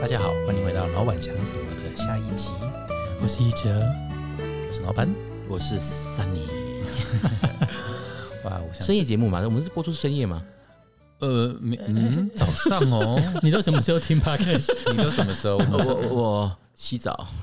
[0.00, 2.52] 大家好，欢迎回到老板想什么的下一集。
[3.20, 3.82] 我是一哲，
[4.68, 5.08] 我是老板。
[5.48, 6.44] 我是 Sunny，
[8.44, 10.42] 哇，我想深夜节目嘛，我们是播出深夜嘛？
[11.20, 14.72] 呃，没嗯，早上哦， 你都什么时候听 podcast？
[14.92, 15.56] 你都什么时候？
[15.56, 17.26] 我们我我洗澡，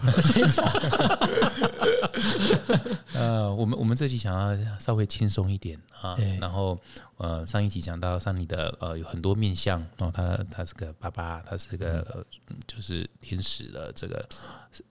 [3.13, 6.79] 呃，我们我们这期想要稍微轻松一点啊欸，然后
[7.17, 12.25] 呃，上一集讲到上你的呃有很多面相哦，他他是个爸爸，他是个
[12.65, 14.25] 就是天使的这个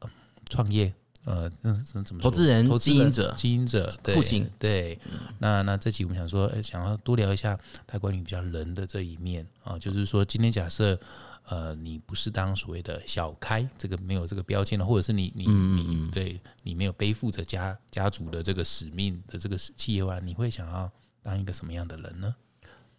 [0.01, 0.11] 呃
[0.51, 0.93] 创业。
[1.25, 2.31] 呃，嗯，怎怎么说？
[2.31, 3.35] 投资人投资经营者。
[3.37, 4.49] 经营者，对父亲。
[4.59, 4.99] 对。
[5.39, 10.99] 那那这集我们想说，呃想要多聊一下他关于比较人的这一面啊，就是说，今天假设
[11.47, 20.91] 呃你不是当所谓的小开，这个没有这个标签的，或者是你你你对你没有背负着家家族的这个使命的这个企业外，你会想要
[21.23, 22.35] 当一个什么样的人呢？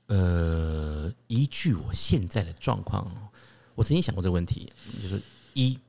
[0.07, 3.11] 呃，依据我现在的状况，
[3.73, 4.71] 我曾经想过这个问题，
[5.01, 5.21] 就是
[5.53, 5.79] 一，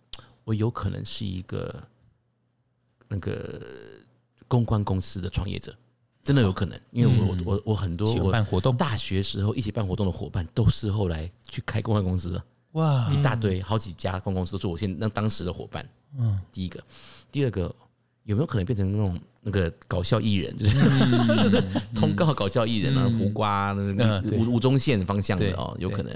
[0.45, 1.83] 我有可能是一个
[3.09, 3.61] 那个
[4.49, 5.75] 公关公司的创业者，
[6.25, 8.77] 真的有可能，因为我我我我很多我办活动。
[8.77, 12.43] 大学时候一起办活动的伙伴，都是后来去开公关公司的。
[12.73, 15.89] 哇，一大堆，好几家公关公司都是我现那当时的伙伴。
[16.19, 16.83] 嗯，第一个，
[17.31, 17.75] 第二个，
[18.25, 20.73] 有没有可能变成那种那个搞笑艺人，就是、
[21.45, 21.63] 就 是
[21.95, 26.15] 通告搞笑艺人啊，胡瓜那个吴吴宗宪方向的哦，有可能。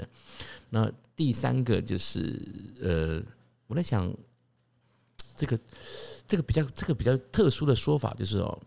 [0.69, 2.39] 那第三个就是
[2.81, 3.21] 呃，
[3.67, 4.11] 我在想
[5.35, 5.59] 这个
[6.31, 8.57] 这个比较这个比较特殊的说法就是哦。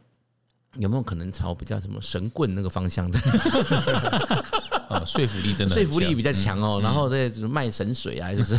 [0.77, 3.17] 有没有可能朝比较什么神棍那个方向的
[4.89, 8.59] 啊， 说服力真的说服力比较强哦，然后再卖神水啊， 就是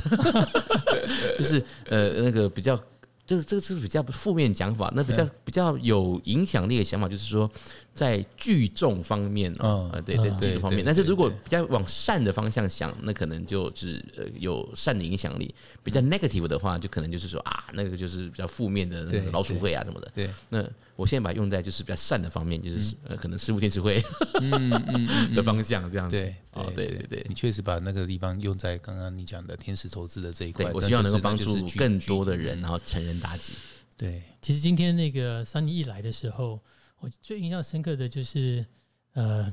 [1.38, 2.80] 就是呃那个比较。
[3.28, 7.50] 就是这个是比较负面讲法，那比较比较有影响力的想法，就是说
[7.96, 10.84] 在聚众方面哦嗯，呃，对对嗯对，方面。
[10.86, 15.48] 但是如果比较往善的方向想，那可能就是呃有善的影响力；
[15.82, 20.12] 比较 negative 的话，就可能就是说啊，那个就是比较负面的那个老鼠会啊什么的。
[20.14, 20.62] 对，那
[20.98, 24.04] 我现在把它用在就是比较善的方面，就是呃可能师傅天使会
[25.34, 26.18] 的方向这样子。
[26.18, 27.34] 对哦，对对对你。
[27.34, 33.54] 确实把那个地方用在刚刚你讲的天使投资的这一块，，我希望能够帮助更多的人，然后成人达己。
[33.98, 36.60] 对，其实今天那个桑尼一来的时候，
[37.00, 38.66] 我最印象深刻的就是，
[39.14, 39.52] 呃，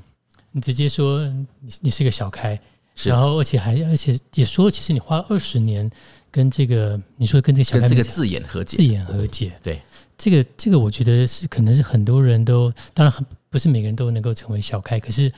[0.51, 2.59] 你直接说你你是个小开，
[3.03, 5.89] 然后而且还而且也说，其实你花了二十年
[6.31, 8.77] 跟这个你说跟这个小开跟这个字眼和解。
[8.77, 8.83] 字。
[8.83, 9.81] 眼和解，对，
[10.17, 15.31] 这个这个我觉得是可能是很多人都，当然很不是每个人都能够成为小开，可是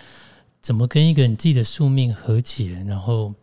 [0.61, 3.33] 怎么跟一个你自己的宿命和解，然后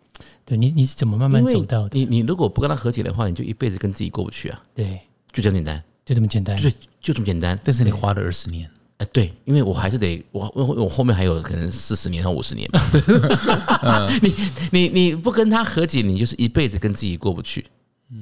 [0.45, 1.99] 对你你是怎么慢慢走到的？
[1.99, 5.01] 你你如果不跟他和解的话，你就一辈子跟自己过不去啊，对，
[5.33, 6.57] 就这么简单，就这么简单。
[6.61, 7.59] 对就这么简单。
[7.65, 12.81] 但是你花了二十年，哎，对，因为我还是得我我我后面还有可能四十年或五十年吧。
[14.23, 14.35] 你
[14.71, 17.67] 你你不跟他和解，你就是一辈子跟自己过不去，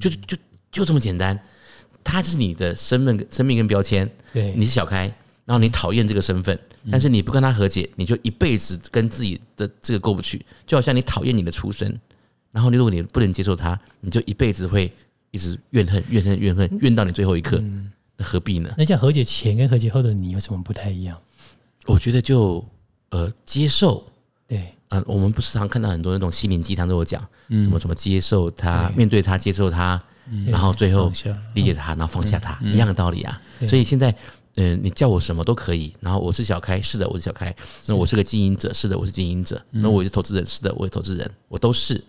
[0.00, 0.36] 就就
[0.70, 1.38] 就这么简单。
[2.02, 5.02] 他是你的身份、生命跟标签，对，你是小开，
[5.44, 6.58] 然后你讨厌这个身份，
[6.90, 12.00] 但是你不跟他和解，你就一辈子跟自己的这个过不去，就好像你讨厌你的出身，
[12.52, 14.90] 然后你如果你不能接受他，你就一辈子会
[15.30, 17.62] 一直怨恨、怨恨、怨恨，怨到你最后一刻，
[18.16, 18.74] 那何必呢？
[18.76, 21.16] 那叫和解前跟和解后的你有什么不太一样？
[21.86, 22.64] 我觉得就
[23.10, 24.04] 呃接受，
[24.46, 30.02] 对，嗯、我们不是常看到很多那种心灵鸡汤都有讲，嗯什么什么接受他，面对他，接受他，
[30.46, 31.10] 然后最后
[31.54, 33.40] 理解他，然后放下他，一样的道理啊。
[33.68, 34.14] 所以现在，
[34.56, 35.94] 嗯、你叫我什么都可以。
[36.00, 37.54] 然后我是小开，是的，我是小开。
[37.86, 39.60] 那我是个经营者，是的，我是经营者。
[39.70, 42.02] 那我是投资人，是的，我是投资人，我都是。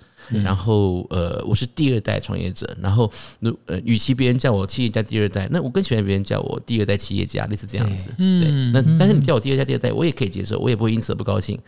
[0.44, 2.78] 然后呃，我是第二代创业者。
[2.82, 8.10] 然后，如呃，与其别人叫我企业家第二代，那我更喜欢别人叫我第二代企业家，类似这样子。
[8.18, 11.60] 对，那但是你叫我第二代、第二代，我也可以接受，我也不会因此而不高兴。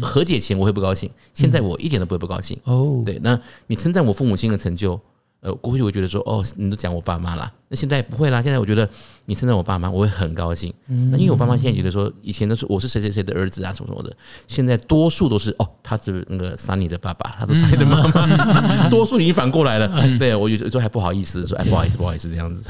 [0.00, 2.56] 和解前我会不高兴，现在我一点都不会不高兴。
[2.64, 5.00] 哦，对，那你称赞我父母亲的成就，
[5.42, 8.88] 呃，过去我觉得说，哦，你都讲我爸妈啦，那现在不会啦，现在我觉得
[9.24, 10.72] 你称赞我爸妈，我会很高兴。
[10.86, 14.16] 嗯那因为我爸妈现在觉得说，以前都是我是谁谁谁的儿子啊，什么什么的，
[14.46, 19.88] 现在多数都是哦，他是那个 Sunny 的爸爸，他是 Sunny 的妈妈，多数已经反过来了。
[20.16, 22.62] 对我有时候还不好意思说，哎，不好意思，不好意思这样子。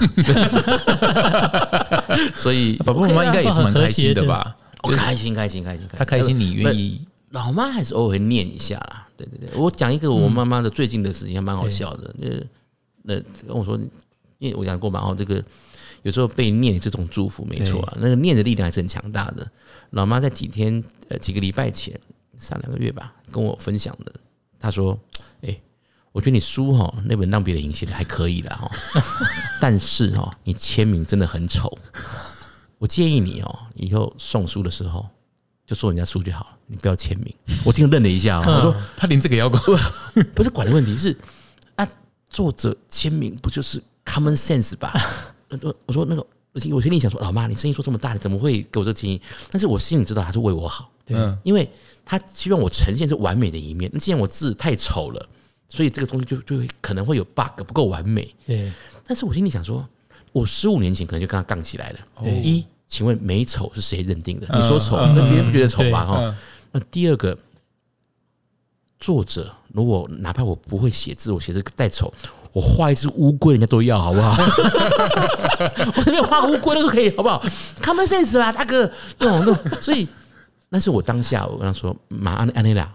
[2.34, 4.56] 所以爸爸妈妈应该也是蛮开心的吧？
[4.84, 7.00] 我开心，开心，开心，他开心，你愿意
[7.32, 9.06] 老妈还是偶尔会念一下啦。
[9.16, 12.14] 对对对，我讲一个我妈妈的最近的事情，还蛮好笑的。
[12.20, 12.30] 呃，
[13.02, 13.14] 那
[13.46, 13.78] 跟我说，
[14.38, 15.42] 因为我讲过嘛，哦，这个
[16.02, 19.50] 有时候被念这种祝福，没错啊，那个念的力量还是很强大的。
[19.90, 21.98] 老妈在几天呃几个礼拜前，
[22.38, 24.12] 上两个月吧，跟我分享的，
[24.58, 24.98] 她说
[25.42, 25.60] ：“哎、
[26.12, 28.70] 我觉得你书哈那本让别人赢写的还可以了哈，
[29.60, 31.76] 但是哈你签名真的很丑。
[32.78, 35.06] 我建议你哦，以后送书的时候
[35.66, 37.32] 就送人家书就好了，你不要签名。”
[37.64, 38.76] 我听了愣了一下哦，我说。
[38.96, 39.62] 他连这个也要管，
[40.34, 41.16] 不是管的问题，是
[42.32, 44.92] 作者签名不就是 common sense 吧？
[45.62, 49.20] 我我说那个，我心我心里想说，老妈，你声音说这么大，你怎么会给我这建议？
[49.50, 51.70] 但是我心里知道他是为我好，对嗯因为
[52.04, 53.90] 他希望我呈现是完美的一面。
[53.92, 55.28] 那既然我字太丑了，
[55.68, 58.34] 所以这个东西就就会可能会有 bug 不够完美。
[58.46, 58.72] 对
[59.04, 59.86] 但是我心里想说，
[60.32, 61.98] 我十五年前可能就跟他杠起来了。
[62.42, 64.48] 一，请问美丑是谁认定的？
[64.58, 66.06] 你说丑，那别人不觉得丑吧？
[66.06, 66.36] 哈、嗯
[66.74, 67.36] 那第二个，
[68.98, 72.12] 作者如果哪怕我不会写字，我写字再丑，
[72.52, 74.32] 我画一只乌龟，人家都要，好不好？
[75.96, 77.42] 我随便画乌龟都可以，好不好
[77.80, 80.06] ？Common sense 啦，大哥，那种那种，所以
[80.68, 82.92] 那是我当下我跟他说，妈安安妮拉，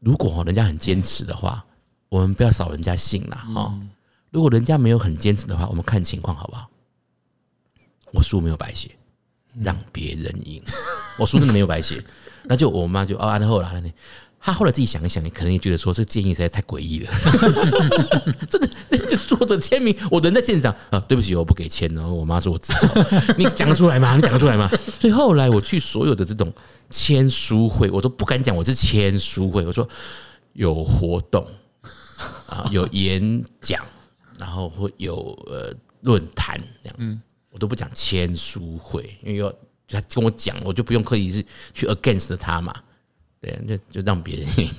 [0.00, 1.64] 如果人家很坚持的话，
[2.08, 3.74] 我们不要扫人家兴啦，哈、
[4.30, 6.68] 如果人家没有很坚持的话，我们看情况好不好？
[8.12, 8.90] 我书没有白写，
[9.60, 10.62] 让别人赢。
[11.18, 12.02] 我书真的没有白写，
[12.44, 13.90] 那就我妈就哦，安后啦，那
[14.40, 17.10] 他后来自己想一想，你可能也觉得说这个建议实在太诡异了，
[18.48, 22.88] 真的，那个作者签名，我人在现场啊，对不起，我不给签，然后我妈说我自丑，
[23.36, 24.14] 你讲得出来吗？
[24.16, 24.70] 你讲得出来吗？
[25.00, 26.52] 所以后来我去所有的这种
[26.88, 29.86] 签书会，我都不敢讲我是签书会，我说
[30.52, 31.46] 有活动
[32.46, 33.84] 啊，有演讲，
[34.38, 36.96] 然后会有呃论坛这样，
[37.50, 39.52] 我都不讲签书会，因为要
[39.88, 41.44] 他跟我讲，我就不用刻意是
[41.74, 42.72] 去 against 他嘛，
[43.40, 44.70] 对，就就让别人赢，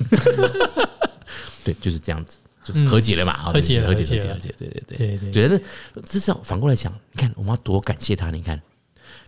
[1.64, 4.98] 对，就是这样子，就和解了嘛，啊和解了和解，和解了和解，对对对。
[4.98, 5.62] 对对觉得
[6.08, 8.32] 至少反过来讲，你看我们要多感谢他。
[8.32, 8.62] 你看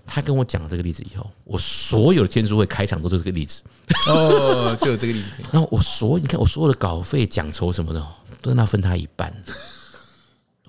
[0.06, 3.64] 他跟我讲了这个例子以后，我所有的签书会开场都是这个例子。
[4.08, 5.30] 哦，就有这个例子。
[5.52, 8.06] 然后我所有你看我所有的稿费、奖酬什么的，
[8.42, 9.34] 都让他分他一半。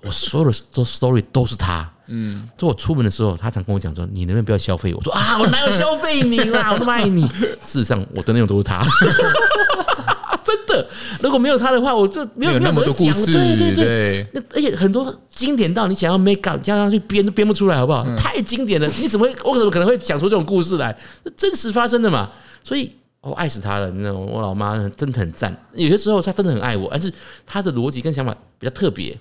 [0.03, 1.89] 我所有的都 story 都是他。
[2.07, 6.71] 嗯，就我出门的时候，他常跟我讲说：“你能不能不要消费我？”我说：“啊， 我哪有消费你啦？
[6.73, 7.25] 我那么爱你。”
[7.63, 8.83] 事实上，我的内容都是他。
[10.43, 10.85] 真的，
[11.21, 18.05] 如果没有他的话，我就没有没有那么多故事，对对对，那而且很多经典到你想要 make up 加上去编都编不出来，好不好？
[18.17, 19.33] 太经典了，你怎么会？
[19.45, 20.95] 我怎么可能会讲出这种故事来？
[21.23, 22.29] 这真实发生的嘛。
[22.63, 22.91] 所以
[23.21, 24.19] 我爱死他了，你知道吗？
[24.19, 25.55] 我老妈真的很赞。
[25.73, 27.11] 有些时候她真的很爱我，但是
[27.47, 29.17] 她的逻辑跟想法比较特别，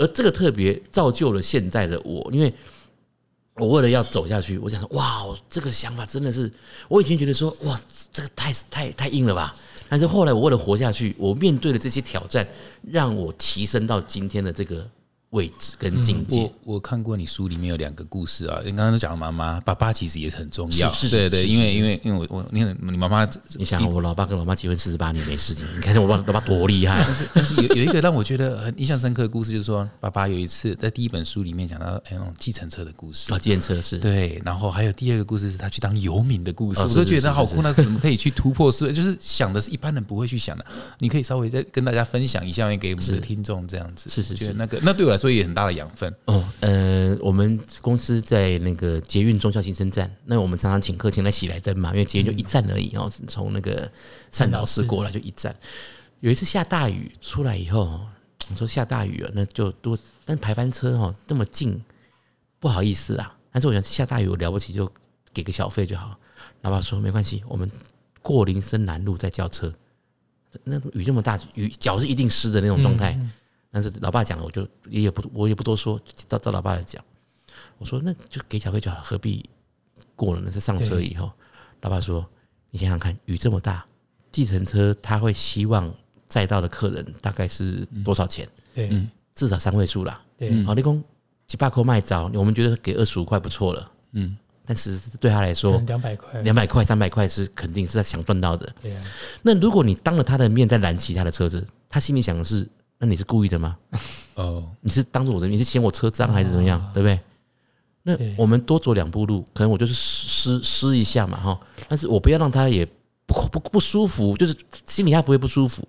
[0.00, 2.52] 而这个特别造就了现在的我，因为。
[3.56, 6.50] 我为了要走下去，我想说，哇，这个想法真的是，
[6.88, 7.78] 我以前觉得说，哇，
[8.10, 9.54] 这个太太太硬了吧。
[9.86, 12.46] 但是后来，我为了活下去，我面对了这些挑战，
[12.90, 14.88] 让我提升到今天的这个
[15.30, 16.40] 位置跟境界。
[16.40, 27.06] 我我看过你书里面有两个故事啊，你刚刚都讲了妈妈，爸爸其实也是很重要，对对，因为因为因为我我你你妈妈你想，我老爸跟老妈结婚四十八年没事情，你看我爸老爸多厉害。
[27.32, 33.38] 但是有有一个让我觉得很印象深刻的故事，就是说爸爸有一次在第一本书里面讲到哎那种计程车的故事啊，。
[33.38, 37.62] 计程车是对，然后还有第二个故事是他去当游民的故事，哦我都觉得好酷。
[37.62, 38.92] 那怎么可以去突破思维？
[38.92, 40.66] 就是想的是一般人不会去想的。
[40.98, 44.10] 你可以稍微再跟大家分享一下，给我们的听众这样子。
[44.10, 46.12] 是是是觉得那个那对我来说也很大的养分。
[46.24, 53.90] 哦，呃，我们公司在那个捷运中校新生站，那我们常常请客前来喜来登嘛，因为捷运就一站而已，然后从那个
[54.30, 55.54] 善导寺过来就一站。
[56.20, 58.00] 有一次下大雨出来以后，
[58.50, 61.82] 我说下大雨了，那就多，但排班车哦那么近，
[62.58, 63.36] 不好意思啊。
[63.52, 64.90] 但是我想下大雨我了不起就
[65.32, 66.18] 给个小费就好。
[66.62, 67.70] 老板说没关系，我们
[68.22, 69.72] 过林森南路再叫车。
[70.64, 73.18] 那雨这么大，雨脚是一定湿的那种状态。
[73.70, 77.02] 但是老爸讲了，我就也也不我也不多说，照照老爸来讲。
[77.78, 79.48] 我说那就给小费就好了，何必
[80.14, 80.50] 过了呢？
[80.50, 81.30] 是上车以后，
[81.80, 82.26] 老爸说
[82.70, 83.84] 你想想看，雨这么大，
[84.30, 85.92] 计程车他会希望
[86.26, 88.48] 载到的客人大概是多少钱？
[88.74, 90.22] 对至少三位数啦。
[90.36, 91.02] 对好，立功
[91.46, 93.90] 几百块卖早，我们觉得给二十五块不错了。
[94.12, 94.36] 嗯，
[94.66, 98.72] 但是对他来说，两百块，两百块、三百块是肯定是他想赚到的。
[98.82, 99.02] 对啊，
[99.42, 102.68] 那如果你当着他的面在拦其他的车子，他心里想的是：
[103.00, 103.78] 那你是故意的吗？
[104.34, 107.18] 哦，你是当着我的，你是嫌我车脏还是怎么样，对不对？
[108.02, 111.58] 那我们多走两步路，可能我就是湿湿一下嘛，哈。
[111.88, 112.86] 但是我不要让他也
[113.26, 114.54] 不不不舒服，就是
[114.86, 115.82] 心里他不会不舒服。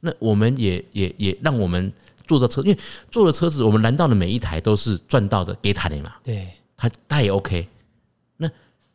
[0.00, 1.92] 那我们也也也让我们
[2.26, 2.78] 坐的车，因为
[3.10, 7.66] 坐的车子，我们拦到的每一台都是赚到的，给他的嘛，对他他也 OK。
[8.36, 8.48] 那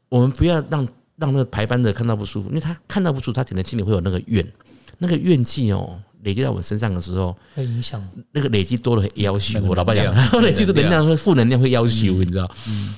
[0.09, 4.49] 我们不要让让那个排班的看到不舒服，因为他看到不舒服，他可能心里会有那个怨，
[4.97, 8.01] 那个怨气哦，累积在我们身上的时候，会影响，
[8.31, 9.59] 那个累积多了会要求。
[9.61, 12.55] 我老爸讲 累积的能量会负能量会要求，嗯你知道？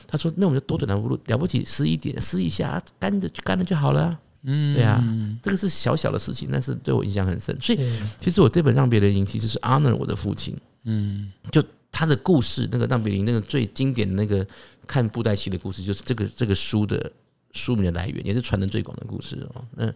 [0.08, 5.04] 他说：“那我们就多走两步路，了不起湿一点，湿一下，干着就干了就好了啊。”嗯，对啊，
[5.42, 7.58] 这个是小小的事情，但是对我影响很深。
[7.60, 7.80] 所以
[8.20, 10.56] 其实我这本让别人赢其实是 honor 我的父亲。
[10.84, 14.46] 嗯，就他的故事，那个让别人赢那个最经典的那个
[14.86, 17.12] 看布袋戏的故事，就是这个这个书的
[17.54, 19.66] 书名的来源，也是传的最广的故事哦。
[19.76, 19.92] 那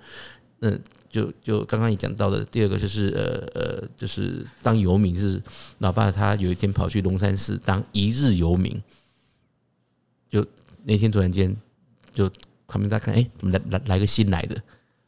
[0.59, 0.71] 那
[1.09, 5.41] 就就刚刚你讲到的第二个就是呃呃，就是当游民，是
[5.79, 8.81] 老爸他有一天跑去龙山寺当一日游民，
[10.29, 10.45] 就
[10.83, 11.55] 那天突然间
[12.13, 12.29] 就
[12.67, 14.55] 旁边在看，哎、怎么来来来个新来的？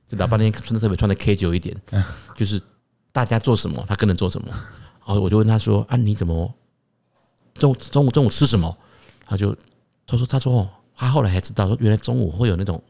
[0.10, 1.80] 就老爸那天穿的特别穿的 K 九一点，
[2.36, 2.62] 就是
[3.12, 4.48] 大家做什么他跟着做什么。
[5.06, 6.54] 然后我就问他说：“啊，你怎么
[7.56, 8.78] 中中午中午吃什么？”
[9.26, 9.56] 他就
[10.06, 12.82] 他说他说哦，他后来才知道说原来中午会有那种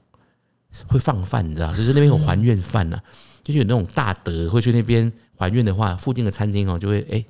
[0.88, 3.00] 会放饭，你知道，就是那边有还愿饭呐、
[3.44, 7.24] 就是有那种大德会去那边还愿的话，附近的餐厅哦就会哎、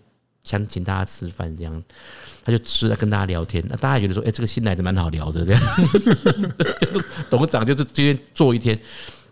[0.44, 1.84] 想请大家吃饭这样，
[2.44, 5.62] 他就吃了跟大家聊天，那大家觉得说哎、这个新来的蛮好聊的这样，
[7.30, 8.80] 董事长就是今天坐一天，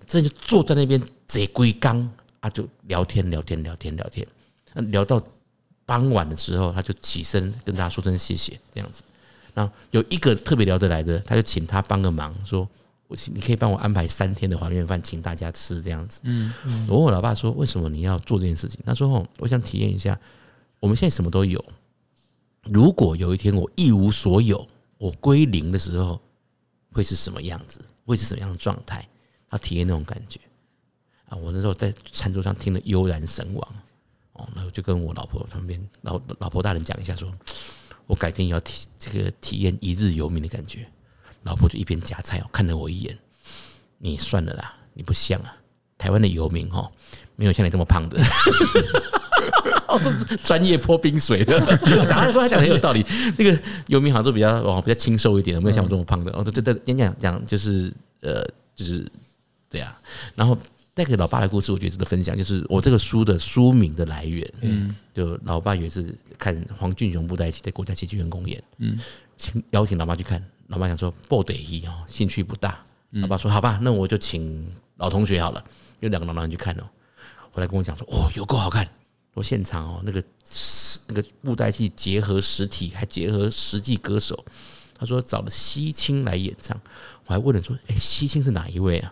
[0.07, 4.25] 真的就坐在那边贼龟缸啊，就聊天聊天聊天聊天，
[4.73, 5.21] 那聊到
[5.85, 9.03] 傍晚的时候，他就起身跟大家说声谢谢这样子。
[9.53, 12.69] 然后有一个特别聊得来的，他就请他帮个忙，说
[13.09, 16.53] ：“我请你可以帮我安排三天的团圆饭，请大家吃这样子。”嗯，
[16.87, 20.17] 我问我老爸说：“为什么你要做这件事情？”他说：“哦，我想体验一下，
[20.79, 21.63] 我们现在什么都有，
[22.63, 24.65] 如果有一天我一无所有，
[24.99, 26.21] 我归零的时候，
[26.91, 27.81] 会是什么样子？
[28.05, 29.05] 会是什么样的状态？
[29.49, 30.39] 他体验那种感觉
[31.27, 31.35] 啊！
[31.35, 33.75] 我那时候在餐桌上听得悠然神往。
[34.33, 37.33] 哦，那我就跟我老婆旁边老老婆大人讲一下说，
[38.05, 40.87] 我改天也要体这个体验一日游民的感觉。
[41.43, 43.17] 老婆就一边夹菜哦，看了我一眼，
[43.97, 45.55] 你算了啦，你不像啊，
[45.97, 46.91] 台湾的游民哦，
[47.35, 48.19] 没有像你这么胖的。
[49.87, 51.59] 哦，这专业泼冰水的，
[52.05, 53.03] 讲他说他讲的很有道理。
[53.37, 56.31] 那个游民好像都比较哦比较清瘦一点，没有像我这么胖的。
[56.33, 57.91] 哦，对对对，讲讲讲就是
[58.21, 59.03] 呃就是
[59.67, 59.99] 对啊，
[60.35, 60.55] 然后
[60.93, 64.47] 带给老爸的故事，我觉得值得分享，就是我这个书的书名的来源。
[64.61, 68.99] 嗯，就老爸也是看黄俊雄布袋戏在国家戏剧院公演，嗯，
[69.37, 72.83] 请邀请老妈去看，老妈想说不得意哦，兴趣不大。
[73.11, 75.63] 老爸说好吧，那我就请老同学好了，
[75.99, 76.83] 有两个老男人去看哦。
[77.51, 78.87] 回来跟我讲说，哦，有够好看。
[79.33, 80.23] 我现场哦，那个
[81.07, 84.45] 那个布袋戏结合实体，还结合实际歌手。
[84.95, 86.79] 他说找了西青来演唱，
[87.25, 89.11] 我还问了说，哎、西青是哪一位啊？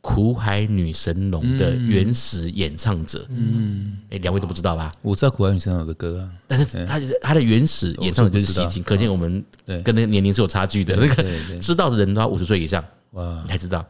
[0.00, 4.90] 苦海女神龙的原始演唱者，嗯，哎，两位都不知道吧？
[5.02, 9.44] 我知道苦海女神龙的歌啊，但是他他的原始演唱者就是西青，可见我们
[9.84, 10.96] 跟那个年龄是有差距的。
[10.96, 11.22] 那个
[11.58, 13.42] 知道的人都要五十岁以上，哇。
[13.44, 13.84] 你，才知道。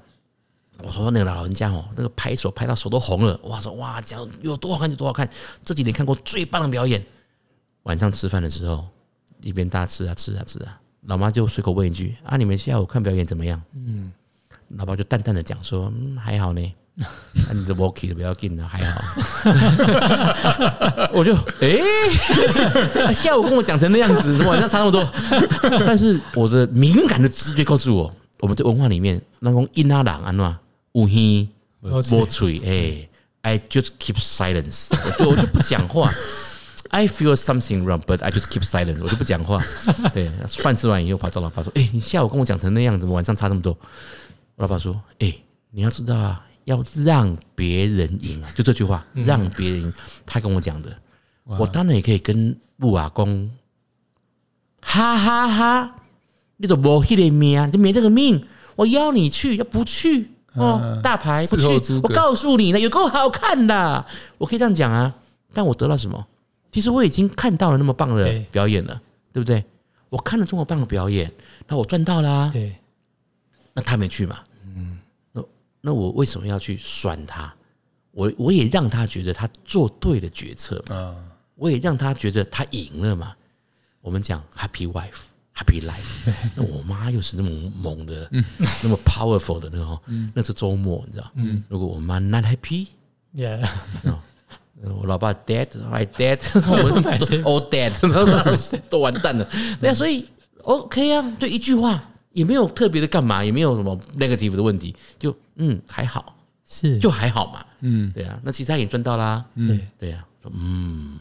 [0.82, 5.28] 我说那个老人家哦，那个拍手拍到手都红了，哇说哇讲有多好看就多好看，
[5.62, 7.04] 这几年看过最棒的表演。
[7.84, 8.86] 晚上吃饭的时候，
[9.42, 13.62] 一边大家吃啊吃啊吃啊，老妈就随口问一句啊，你们下午看表演怎么样？
[13.74, 14.12] 嗯，
[14.76, 16.72] 老爸就淡淡的讲说，嗯，还好呢。
[17.00, 19.00] 啊、你的 walkie 的不要紧了，还好。
[21.14, 21.80] 我就诶、
[23.06, 25.10] 啊下午跟我讲成那样子，晚上差那么多。
[25.86, 30.44] 但是我的敏感的直觉告诉我，我们的文化里面，那种因阿郎安怎
[30.92, 31.08] 有
[31.88, 33.08] 耳无嘴，哎
[33.52, 36.10] ，I just keep silence，我就我就不讲话。
[36.90, 39.58] I feel something wrong, but I just keep silence，我就不讲话。
[40.12, 43.74] 对，饭吃完以后，跑到老爸说：“哎、你下午跟我讲成那样，子晚上差那么多？”
[44.60, 45.34] 我老爸说：“哎、
[45.70, 49.92] 你要知道啊，要让别人赢啊， 就这句话，让别人赢。”
[50.26, 50.94] 他跟我讲的，
[51.44, 53.50] 我当然也可以跟布瓦公，
[54.82, 55.96] 哈哈哈
[56.58, 58.46] 你都没这个命，你就没这个命。
[58.76, 64.04] 我邀你去，要不去哦，大牌不去我告诉你了，有够好看的。
[64.36, 65.14] 我可以这样讲啊，
[65.54, 66.26] 但我得到什么？
[66.70, 69.00] 其实我已经看到了那么棒的表演了，
[69.32, 69.64] 对不对？
[70.10, 71.32] 我看了这么棒的表演，
[71.66, 72.76] 那我赚到啦、对，
[73.72, 74.38] 那他没去嘛？
[75.82, 77.54] 嗯，那那我为什么要去酸他？
[78.12, 81.14] 我我也让他觉得他做对了决策嘛，啊，
[81.54, 83.34] 我也让他觉得他赢了嘛。
[84.00, 85.22] 我们讲 happy wife。
[85.60, 88.26] Happy life， 那我妈又是那么猛的，
[88.82, 90.00] 那么 powerful 的那个哦，
[90.32, 91.30] 那是周末，你知道？
[91.68, 93.68] 如果我妈 not happy，Yeah，
[94.82, 99.46] 呃我老爸 dead，I dead，我们都 all dead，都完蛋了。
[99.78, 100.26] 对啊，所以
[100.62, 106.36] OK 啊，对一句话也没有特别的干嘛，也没有什么 negative 的问题，就嗯还好，
[106.68, 107.64] 是，就还好嘛。
[107.80, 109.44] 嗯，对啊，那其实他也赚到啦。
[109.54, 111.18] 对，对啊，嗯。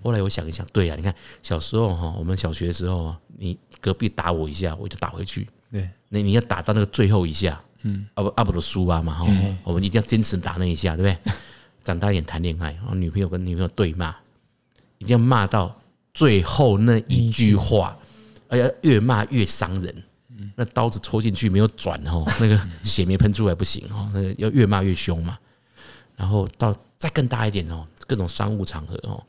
[0.00, 5.48] 后来我想一想，对啊，你看小时候哈，我们小学的时候，你隔壁打我一下，我就打回去。
[5.72, 9.26] 对，那你要打到那个最后一下，嗯，阿不阿不的输啊嘛，哈，
[9.64, 11.32] 我们一定要坚持打那一下，对不对？
[11.82, 14.14] 长大一点谈恋爱，然后女朋友跟女朋友对骂，
[14.98, 15.74] 一定要骂到
[16.14, 17.96] 最后那一句话，
[18.48, 20.02] 而且越骂越伤人。
[20.56, 25.38] 那刀子戳进去没有转哦， 那个血没喷出来不行哦，那个要越骂越凶嘛。
[26.16, 29.22] 然后到再更大一点哦，各种商务场合哦，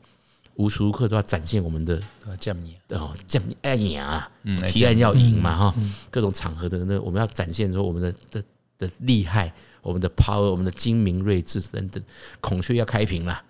[0.56, 2.36] 无时无刻都要展现我们的对吧？
[2.38, 5.74] 酱米，哦，这样哎呀，嗯提案要赢嘛哈，
[6.10, 8.44] 各种场合的那我们要展现说我们的的
[8.78, 9.52] 的厉害，
[9.82, 12.02] 我们的 power，我们的精明睿智等等，
[12.40, 13.42] 孔雀要开屏了。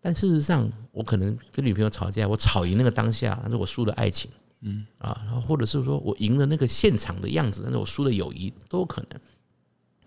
[0.00, 4.30] 但事实上，我可能跟女朋友吵架，我吵赢那个当下，但是我输了爱情，
[4.64, 9.20] 嗯啊，然后或者是说我赢了那个现场的样子，但是我输了友谊都有可能。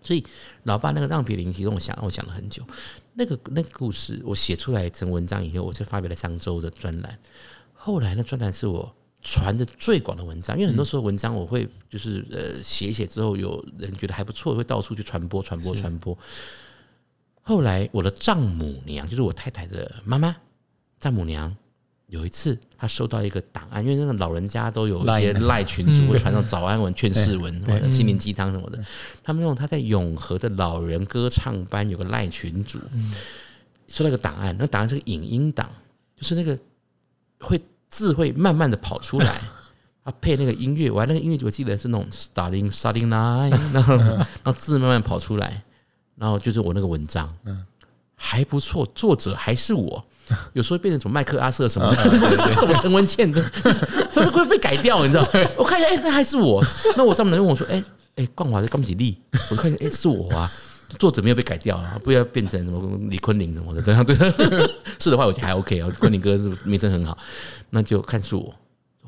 [0.00, 0.24] 所以，
[0.62, 2.62] 老爸那个让别人其实我想，我想了很久。
[3.14, 7.18] 那个那个故事，我写出来成文章以后，我就发表了上周的专栏。
[7.72, 16.16] 后来那专栏是我传的最广的文章，因为很多时候文章我会就是呃写一写之后，有人觉得还不错，会到处去传播、传播、传播。
[17.42, 20.36] 后来我的丈母娘，就是我太太的妈妈，
[21.00, 21.54] 丈母娘
[22.08, 28.84] 有一次他收到一个档案，因为那个老人家都有一些赖群主会传上早安文、劝世文或者心灵鸡汤什么的，
[29.22, 32.78] 他们用他在永和的老人歌唱班有个赖群主，
[33.86, 35.68] 收到一个档案，那档案是个影音档，
[36.16, 36.58] 就是那个
[37.40, 39.40] 会字会慢慢的跑出来。
[40.02, 45.62] 他，配那个音乐，我还那个音乐我记得是那种 starting starting line， 然后然后字慢慢跑出来。
[46.16, 47.64] 然后就是我那个文章，嗯，
[48.16, 50.04] 还不错，作者还是我，
[50.52, 53.42] 有时候变成什么麦克阿瑟什么的，什么陈文茜的，
[54.14, 55.04] 会不会被改掉？
[55.04, 55.26] 你知道？
[55.56, 56.64] 我看一下，哎，那还是我。
[56.96, 57.82] 那我丈母娘问我说，哎
[58.16, 59.18] 哎，冠华是刚起立，
[59.50, 60.50] 我看一下，哎，是我啊，
[60.98, 64.14] 作者没有被改掉啊，不要变成什么李坤林什么的，这样对。
[64.98, 67.16] 是的话，我觉得还 OK 啊，坤林哥是名声很好，
[67.70, 68.54] 那就看是我。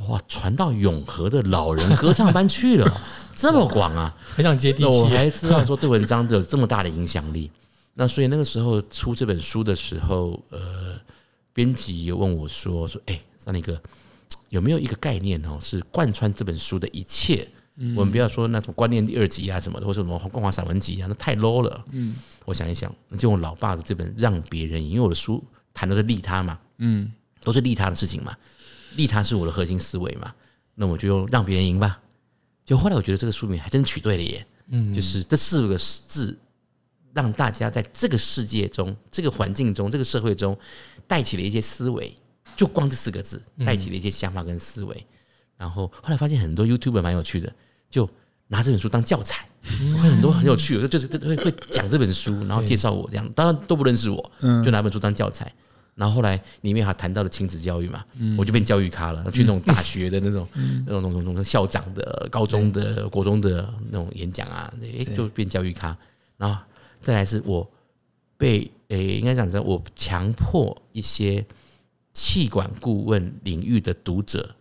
[0.08, 3.00] 哇，传到永和的老人歌唱班去了。
[3.34, 4.84] 这么广啊，非常接地气。
[4.84, 7.50] 我还知道说这文章有这么大的影响力。
[7.94, 10.98] 那所以那个时候出这本书的时候，呃，
[11.52, 13.80] 编辑又问我说：“说哎，三林哥，
[14.48, 17.46] 有没有一个概念哦，是贯穿这本书的一切？
[17.96, 21.84] 我们不要说那种观念第二集啊什么的，或者什么光华散文集啊，那太 low 了。
[21.92, 25.42] 嗯，我想一想，就用老爸的这本《让别人赢》，因为我的书
[25.72, 27.10] 谈的是利他嘛，嗯，
[27.42, 28.36] 都是利他的事情嘛，
[28.96, 30.34] 利他是我的核心思维嘛，
[30.74, 31.98] 那我就用让别人赢吧。”
[32.66, 36.38] 就后来我觉得这个书名还真取对了耶，嗯，就是这四个字，
[37.12, 40.56] 让大家在这个世界中、这个环境中、这个社会中
[41.06, 42.16] 带起了一些思维，
[42.56, 45.06] 就光这四个字带起了一些想法跟思维。
[45.56, 47.52] 然后后来发现很多 YouTube 蛮有趣的，
[47.90, 48.08] 就
[48.48, 49.46] 拿这本书当教材，
[50.00, 54.32] 很多很有趣，就是会会讲这本书，然后介绍我这样，当然都不认识我，
[54.64, 55.52] 就拿本书当教材。
[55.96, 58.02] 然后后来里面还谈到了亲子教育嘛，
[58.38, 60.48] 我就变教育咖了，去那种大学的那种、
[60.86, 65.94] 那种、那种校长的、高中的、国中的那种演讲啊，哎，就变教育咖。
[66.38, 66.58] 然后
[67.00, 67.68] 再来是我
[68.36, 71.44] 被诶，应该讲成我强迫一些
[72.12, 74.54] 气管顾问领域的读者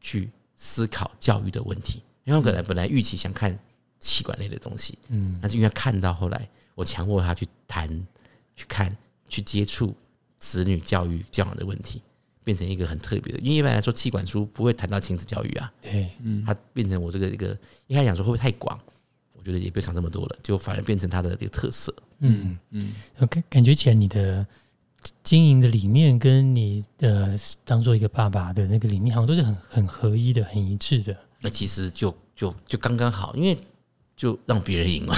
[0.00, 3.58] 去思考教育的问题，因为我可能本来预期想看
[3.98, 7.88] 气管类的东西，嗯，但是因为看到后来，我强迫他去谈、
[8.56, 8.96] 去看、
[9.28, 9.94] 去接触。
[10.36, 12.02] 子女教育教养的问题，
[12.42, 15.72] 变成一个很特别的，因为一般来说，气管书不会谈到亲子教育啊。
[15.80, 18.78] 对，嗯，它变成我这个一个，一开始讲说会不会太广，
[19.44, 21.94] 我觉得也不要想这么多了，就反而变成它的一个特色。
[22.20, 22.92] 嗯嗯，
[23.28, 24.46] 感感觉起来你的
[25.22, 31.14] 经营的理念跟你的当做一个爸爸的那个理念，好像都是很很合一的，很一致的。
[31.40, 33.58] 那其实就就就刚刚好，因为
[34.16, 35.14] 就让别人赢了，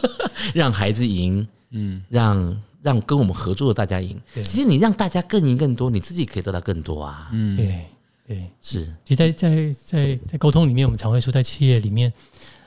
[0.54, 2.62] 让孩子赢，嗯，让。
[2.82, 7.28] 让跟我们合作的大家赢，其实你让大家更赢更多，你自己可以得到更多啊。
[7.32, 7.84] 嗯，对
[8.24, 8.94] 对是。
[9.04, 12.12] 其实，在在在在沟通里面，我们常会说，在企业里面，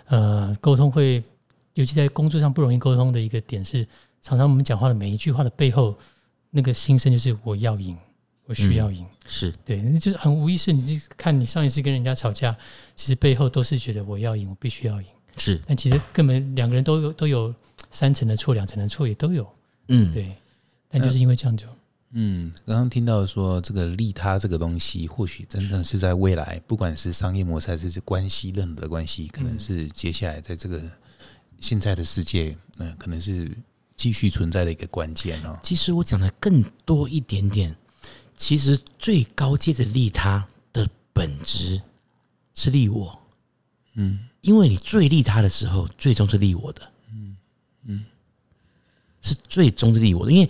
[0.09, 1.23] 呃，沟通会，
[1.73, 3.85] 尤其在工作上不容易沟通的一个点是，
[4.21, 5.95] 常常我们讲话的每一句话的背后，
[6.49, 7.97] 那个心声就是我要赢，
[8.45, 9.05] 我需要赢。
[9.25, 10.73] 是对，那就是很无意识。
[10.73, 12.57] 你就看你上一次跟人家吵架，
[12.95, 15.07] 其实背后都是觉得我要赢，我必须要赢。
[15.37, 17.53] 是，但其实根本两个人都有都有
[17.91, 19.47] 三层的错，两层的错也都有。
[19.89, 20.35] 嗯，对，
[20.89, 21.67] 但就是因为这样就，
[22.11, 30.81] 嗯，刚刚听到说这个利他这个东西，或许真的是在未来，不管是商业模式还是关系，任何的关系，可能是接下来在这个
[31.59, 33.55] 现在的世界，嗯，可能是
[33.95, 35.59] 继续存在的一个关键哦。
[35.61, 37.75] 其实我讲的更多一点点，
[38.35, 40.43] 其实最高阶的利他
[40.73, 41.79] 的本质
[42.55, 43.21] 是利我，
[43.93, 46.91] 嗯，因为你最利他的时候，最终是利我的。
[47.13, 47.37] 嗯。
[47.83, 48.05] 嗯。
[49.21, 50.49] 是最终是利我的，因为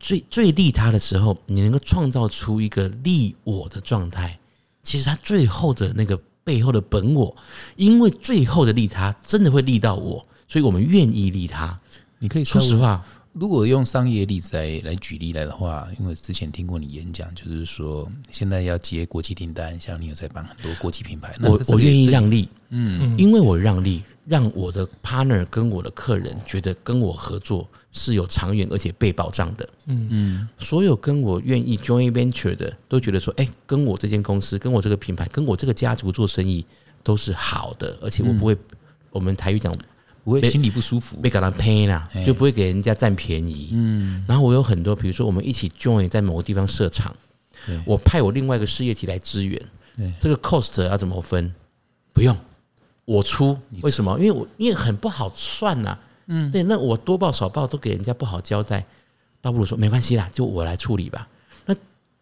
[0.00, 4.36] 最最利他的时候，你能够创造出一个利我的状态。
[4.82, 7.36] 其实他最后的那个背后的本我，
[7.76, 11.78] 因为最后的利他真的会利到我，所以我们愿意利他。
[12.18, 24.02] 你可以说实话，如果用商业例子来来举例来的话，因为之前听过你演讲，就是说现在要接国际订单，像你有在帮很多国际品牌，我我愿意让利，嗯，因为我让利。
[24.30, 29.68] 让我的 partner 跟我的客人觉得跟我合作是有长远而且被保障的。
[29.86, 36.64] 嗯嗯，所有跟我愿意 join venture 的都觉得说，哎，跟我这间公司、跟我这个品牌、跟我这个家族做生意
[37.02, 38.56] 都是好的，而且我不会，
[39.10, 39.76] 我们台语讲
[40.22, 41.28] 不会心里不舒服被。
[41.28, 43.70] 搞到 pain 啦，就不会给人家占便宜。
[43.72, 47.12] 嗯，然后我有很多，比如说我们一起 join 在某个地方设厂，
[47.84, 49.60] 我派我另外一个事业体来支援
[49.96, 51.52] 对，这个 cost 要怎么分？
[52.12, 52.36] 不用，
[53.10, 53.58] 我出。
[53.82, 54.16] 为什么？
[54.20, 58.84] 因为我因为很不好算呐、嗯，对，那我多报少报都给人家不好交代，
[59.42, 61.26] 倒不如说没关系啦，就我来处理吧。
[61.66, 61.74] 那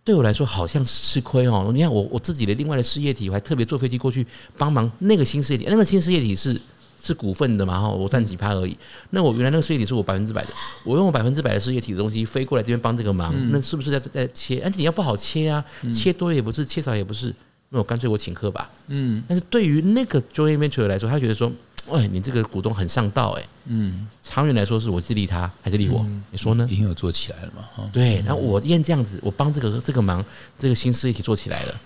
[0.02, 1.70] 对我来说好像是吃亏哦。
[1.74, 6.58] 你看我我自己的另外的事业体，我还特别坐飞机过去帮忙那个新事业体，那个新事业体是
[7.02, 8.74] 是股份的嘛哈，我占几趴而已。
[9.10, 10.48] 那我原来那个事业体是我百分之百的，
[10.84, 14.62] 我用我百分之百的事业体的东西飞过来这边帮这个忙，那是不是在在切？
[14.64, 15.62] 而且你要不好切啊，
[15.94, 17.34] 切多也不是，切少也不是，
[17.68, 18.70] 那我干脆我请客吧。
[18.86, 21.52] 嗯但是对于那个 joint venture 来说，他觉得说，
[21.92, 26.06] 哎，你这个股东很上道，哎，嗯，长远来说是我是利他还是利我？
[26.30, 26.66] 你说呢？
[26.70, 27.62] 已经有做起来了嘛？
[27.74, 30.24] 哈，对，然后我因为这样子，我帮这个这个忙，
[30.58, 31.80] 这个新事一起做起来了。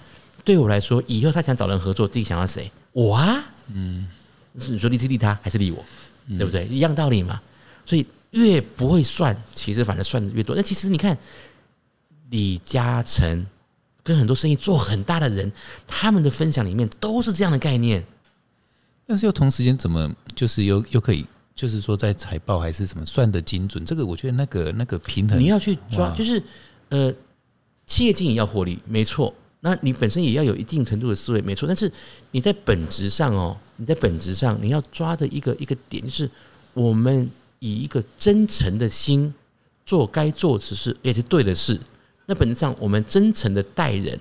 [0.45, 2.71] 对我来说，以后他想找人合作，自己想要谁？
[2.93, 4.09] 我啊，嗯，
[4.53, 5.85] 你说利是利他还是利我？
[6.37, 6.67] 对不对？
[6.67, 7.41] 一样道理嘛。
[7.85, 10.55] 所以越不会算，其实反而算的越多。
[10.55, 11.19] 那其实你看，
[12.31, 13.45] 李嘉诚
[14.03, 15.51] 跟很多生意做很大的人，
[15.87, 18.05] 他们的分享里面都是这样的概念。
[19.07, 23.85] 但是又同时间怎么就是又又可以，就是说在财报还是什么算的精准？
[23.85, 26.43] 这个我觉得那个那个平衡你要去抓，就是
[26.89, 27.13] 呃，
[27.87, 29.35] 企业经营要获利，没错。
[29.61, 31.69] 那你本身也要有一定程度的思维，没错。
[31.69, 31.91] 但是
[32.33, 36.29] 你在本质上哦，你在本质上你要抓的一个一个点，就是
[36.75, 39.33] 我们以一个真诚的心
[39.87, 41.79] 做该做的事，也是对的事。
[42.33, 44.19] 那本质上，我们真诚的待人，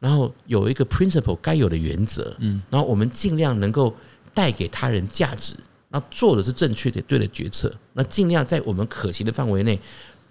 [0.00, 3.94] 然后有一个 principle 该有的原则，嗯，然后我们尽量能够
[4.32, 5.54] 带给他人价值，
[5.90, 9.78] 那做的是正确的、对的决策，那尽量在我们可行的范围内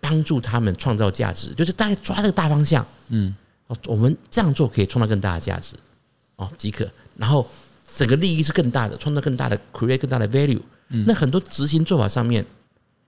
[0.01, 3.35] 帮助他们创造价值，就是大概抓这个大方向，嗯，
[3.67, 5.75] 哦，我们这样做可以创造更大的价值，
[6.37, 6.89] 哦，即可。
[7.15, 7.47] 然后
[7.95, 10.59] 整个利益是更大的，创造更大的 create 更大的 value。
[10.89, 11.05] 嗯。
[11.07, 12.43] 那很多执行做法上面，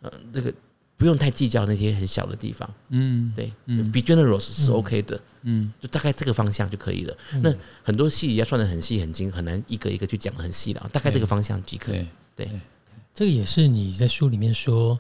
[0.01, 0.53] 呃，那个
[0.97, 3.91] 不用太计较那些很小的地方，嗯对，嗯。
[3.91, 7.17] 比 generous 是 OK 的，嗯，就大概这个方向就可以了。
[7.41, 7.53] 那
[7.83, 11.91] 很多细节要算的很细很精，很难一个一个去讲的很细了，大概这个方向即可。
[12.35, 12.49] 对，
[13.13, 14.97] 这个也是你在书里面说，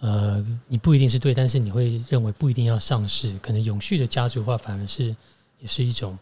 [0.00, 5.14] 呃，你不一定是对，但是你会认为不一定要上市，可能永续的家族化反而是
[5.60, 6.18] 也是一种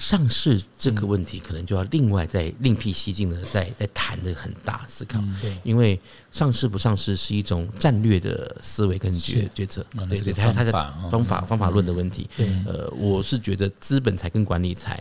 [0.00, 5.22] 上市这个问题，可能就要另外再另辟蹊径的再再谈的很大思考。
[5.40, 5.54] 对。
[5.62, 6.00] 因为
[6.32, 10.72] 上市不上市是一种战略的思维跟决决策，对对，这个它它的
[11.10, 12.28] 方法哦方法论的问题。
[12.66, 15.00] 呃，我是觉得资本财跟管理财，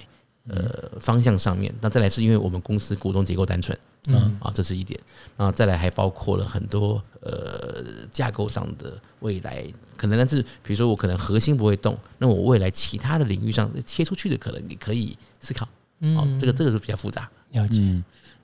[0.49, 4.99] 呃，方向上面，那再来是因为我们公司股东结构单纯，嗯啊，这是一点。
[5.37, 9.63] 然后再来还包括了很多呃架构上的未来
[9.95, 15.67] 可能，但是比如说我可能核心不会动，那我未来其他的领域上切出去的可能你可以思考。
[15.99, 17.29] 哦，这个这个是比较复杂。
[17.51, 18.03] 了解，嗯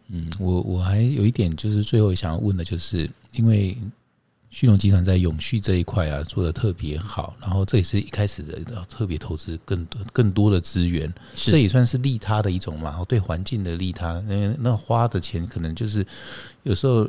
[0.10, 3.76] 嗯，我我还有一点就是最后想要问的，就是因为
[4.56, 14.14] 旭荣集团在永续这一块啊做的特别好，然后这也是一开始的特别投资更多更多的资源，这也算是利他的一种嘛，对环境的利他。
[14.22, 16.08] 那那花的钱可能就是
[16.64, 17.04] 有时候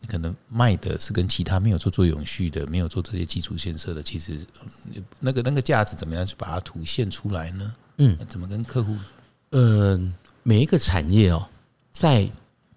[0.00, 4.40] 你可能卖的是跟其他没有做做永续的、没有做这些基础建设的，其实
[4.94, 7.74] 嗯那个那个价值怎么样去把它凸现出来呢？
[7.96, 8.94] 嗯，怎么跟客户？
[9.48, 9.98] 呃，
[10.42, 11.48] 每一个产业哦，
[11.90, 12.28] 在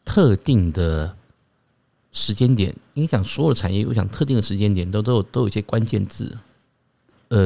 [0.05, 1.13] 特定的
[2.15, 6.35] 时间点，你想所有的产业，我想特定的时间点都都有都有一些关键字。
[7.27, 7.45] 呃，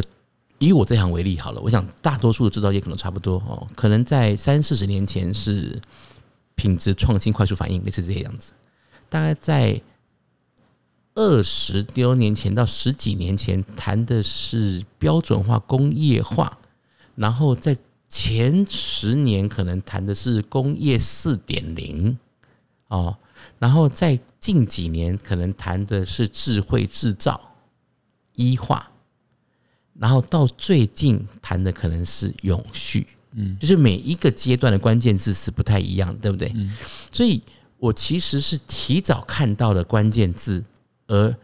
[0.60, 5.82] 以我这行为例好了，我想大多数的制造业可能差不多哦，可能在三四十年前是
[6.54, 8.52] 品质创新、快速反应，类似这些样子。
[9.10, 9.82] 大概在
[11.16, 16.60] 二十多年前到十几年前，谈的是标准化、工业化，
[17.16, 17.76] 然后在
[18.08, 22.16] 前十年可能谈的是工业四点零
[22.90, 23.18] 哦，
[23.58, 27.40] 然后在近几年可能谈的是智慧制造、
[28.36, 28.90] 医化，
[29.94, 36.52] 然后到最近谈的可能是永续，嗯，就是每一个阶段的关键字是不太一样，对不对？
[36.56, 36.76] 嗯，
[37.12, 37.42] 所以
[37.78, 40.64] 我其实是提早看到了关键字，
[41.08, 41.36] 而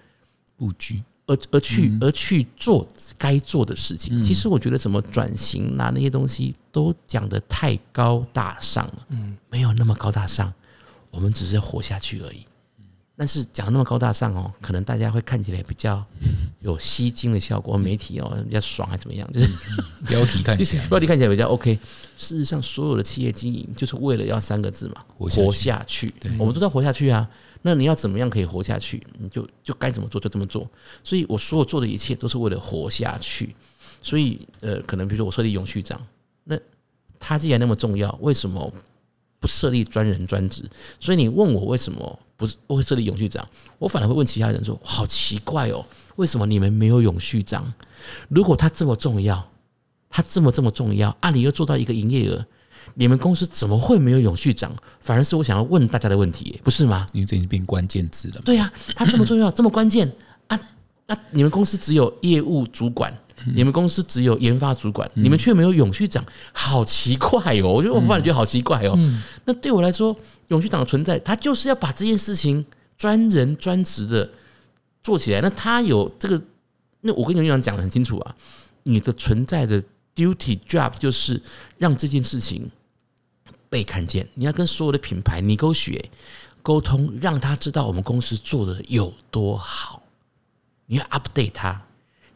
[0.55, 1.03] 布局。
[1.27, 4.21] 而而去而去做该做的事情。
[4.21, 10.53] 其实我觉得什么转型啦、那些东西都讲的太高大上了，嗯，没有那么高大上，
[11.15, 12.45] 我们只是活下去而已。
[13.17, 16.05] 但是讲得那么高大上哦，可能大家会看起来比较
[16.59, 19.25] 有吸睛的效果，媒体哦比较爽还怎么样？
[19.31, 19.47] 就是
[20.05, 21.79] 标题看起来标题看起来比较 OK。
[22.17, 26.13] 事实上，所有的企业经营就是为了要三个字嘛，活下去活下去。
[26.37, 27.25] 我们都在活下去啊。
[27.61, 29.01] 那你要怎么样可以活下去？
[29.17, 30.69] 你就就该怎么做就这么做。
[31.01, 33.55] 所以我所有做的一切都是为了活下去。
[34.03, 35.99] 所以呃，可能比如说我设立永续长，
[36.43, 36.59] 那
[37.17, 38.71] 它既然那么重要，为什么
[39.39, 40.63] 不设立专人专职。
[40.99, 43.47] 所以你问我为什么不是不会设立永续长，
[43.79, 47.73] 我反而会问其他人说：好奇怪哦，为什么你们没有永续长？
[48.29, 49.49] 如果他这么重要，
[50.09, 52.45] 他这么这么重要，啊，你又做到一个营业额，
[52.93, 54.75] 你们公司怎么会没有永续长？
[54.99, 57.05] 反而是我想要问大家的问题，不是吗？
[57.13, 58.41] 因为这已经变关键字了。
[58.45, 60.11] 对呀、他这么重要，这么关键
[60.47, 60.59] 啊！
[61.07, 63.15] 那你们公司只有业务主管，
[63.53, 67.71] 你们公司只有研发主管，你们却没有永续长，好奇怪哦！
[67.73, 68.97] 我觉得我反而觉得好奇怪哦。
[69.45, 70.15] 那对我来说，
[70.47, 72.65] 永续长的存在，他就是要把这件事情
[72.97, 74.29] 专人专职的
[75.03, 75.41] 做起来。
[75.41, 76.41] 那他有这个，
[77.01, 78.35] 那我跟永续长讲的很清楚啊，
[78.83, 79.83] 你的存在的
[80.15, 81.41] duty job 就是
[81.77, 82.71] 让这件事情
[83.69, 84.27] 被看见。
[84.33, 86.03] 你要跟所有的品牌你沟学
[86.61, 90.01] 沟通，让他知道我们公司做的有多好。
[90.87, 91.84] 你要 update 他，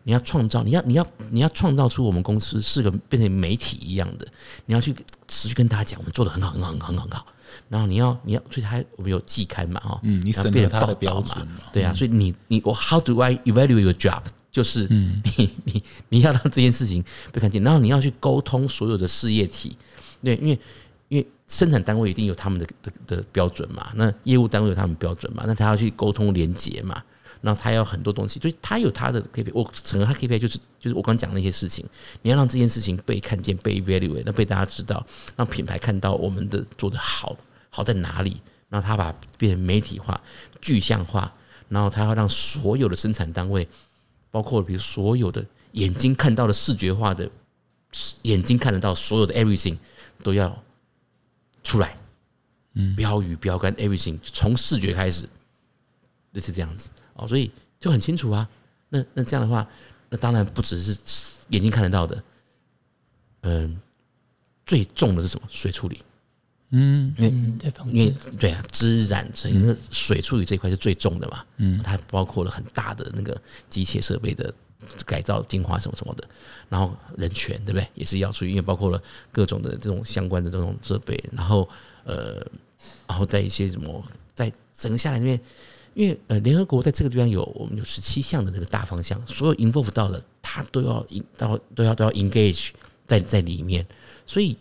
[0.09, 4.27] 你要创造，你要你要你要创造出我们公司是个变成媒体一样的，
[4.65, 4.91] 你要去
[5.27, 7.27] 持续跟大家讲，我们做的很好，很好，很好，很好，
[7.69, 11.35] 然后你要你要，所以他我们有季刊嘛，哈，嗯，你然后审核他的变成报道嘛。
[11.35, 14.23] 标准嘛，对啊，所以你你我 How do I evaluate your job？
[14.51, 19.77] 就是 你你你要让这件事情被看见，然后你要去沟通所有的事业体，
[20.23, 20.59] 对，因为
[21.09, 26.99] 因为生产单位一定有他们的的的标准嘛，那业务单位有他们标准嘛，那他要去沟通连接嘛，
[27.41, 31.86] 然后他要很多东西，所以他有他的 KPI，我整个他 KPI 就是就是我刚讲的那些事情，
[32.21, 37.36] 你要让这件事情被看见、被 evaluate，那被大家知道，让品牌看到我们的做的好
[37.69, 40.21] 好在哪里，然后他把变成媒体化、
[40.60, 41.34] 具象化，
[41.69, 43.67] 然后他要让所有的生产单位，
[44.32, 47.30] 包括比如所有的眼睛看到的视觉化的，
[48.23, 49.78] 眼睛看得到所有的 everything
[50.23, 50.62] 都要
[51.63, 51.95] 出来，
[52.73, 55.30] 嗯，标语、标杆 everything 从视觉开始，
[56.34, 56.89] 就是这样子
[57.21, 58.49] 哦，所以就很清楚啊。
[58.89, 59.67] 那那这样的话，
[60.10, 60.97] 那当然不只是
[61.49, 62.23] 眼睛看得到的，
[63.41, 63.79] 嗯，
[64.65, 65.47] 最重的是什么？
[65.49, 66.01] 水处理。
[66.71, 73.39] 嗯，在房因为对啊，织染所以那个水处理这一块是最重的嘛，嗯，它包括了很大的那个
[73.71, 74.53] 机械设备的
[75.03, 76.29] 改造、净化什么什么的，
[76.69, 77.89] 然后人权对不对？
[77.95, 79.01] 也是要注意，因为包括了
[79.32, 81.67] 各种的这种相关的这种设备，然后
[82.03, 82.36] 呃，
[83.08, 84.03] 然后在一些什么，
[84.36, 85.41] 在整个下来那边，
[85.99, 92.69] 因为呃，联合国在这个地方有我们有十七项的这个大方向，所有 involve 到的，它都要 in 到都要都要 engage
[93.05, 93.85] 在在里面，
[94.25, 94.57] 所以。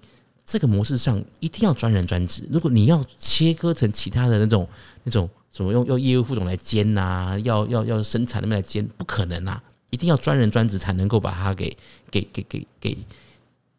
[0.51, 2.43] 这个模式上一定要专人专职。
[2.51, 4.67] 如果你要切割成其他的那种
[5.05, 9.63] 那种什么用用业务副总来兼呐、要要要生产那边来兼，不可能啊！
[9.91, 11.77] 一定要专人专职才能够把它给
[12.11, 12.97] 给给给给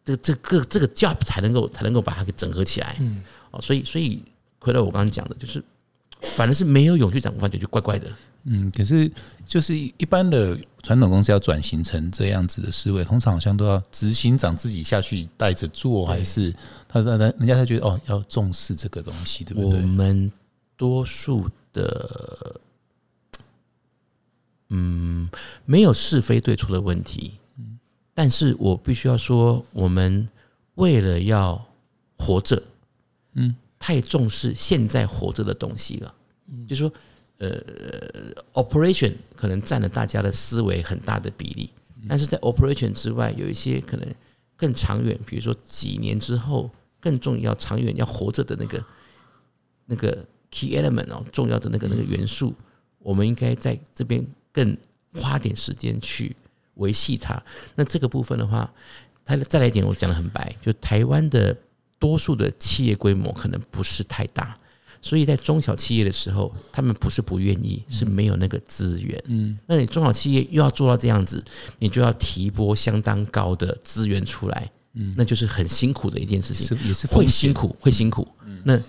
[0.06, 2.98] 这这个这个 job 才能够才能够把它给整合起来。
[3.00, 4.22] 嗯，哦，所以所以
[4.60, 5.64] 回到我刚刚讲的，就是
[6.22, 8.10] 反正是没有永续长，我感觉就怪怪的。
[8.44, 9.12] 嗯，可是
[9.46, 16.52] 就是一般的传统公司要转型成这样子的思维，通常好像都要执行长自己下去带着做，还是
[16.88, 19.86] 他他他人家才觉得哦要重视这个东西，对不对我？
[19.86, 20.32] 们
[20.78, 22.62] 多数的，
[24.70, 25.30] 嗯，
[25.66, 27.78] 没有是非对错的问题，嗯
[28.14, 30.28] 但是我必须要说，我们
[30.76, 31.62] 为了要
[32.18, 32.64] 活着，
[33.34, 36.14] 嗯，太重视现在活着的东西了，
[36.68, 36.94] 就是说，
[37.38, 37.58] 呃
[38.54, 41.70] ，operation 可能占了大家的思维很大的比例，
[42.08, 44.06] 但是在 operation 之外，有一些可能
[44.58, 48.86] 更长远，比如说几年之后更重要、长远要活着的那个
[49.86, 52.54] 那个 key element 哦，重要的那个那个元素，
[53.00, 54.78] 我们应该在这边更
[55.14, 56.36] 花点时间去
[56.76, 57.42] 维系它。
[57.76, 58.70] 那这个部分的话，
[59.24, 61.56] 它再来一点，我讲的很白，就台湾的
[62.00, 64.58] 多数的企业规模可能不是太大，
[65.02, 69.22] 所以在中小企业的时候，他们不是不愿意，是没有那个资源。
[69.28, 71.44] 嗯，那你中小企业又要做到这样子，
[71.78, 76.66] 你就要提拨相当高的资源出来，嗯，那就是很辛苦的一件事情。
[76.66, 78.28] 是也是会辛苦，会辛苦。
[78.64, 78.82] 那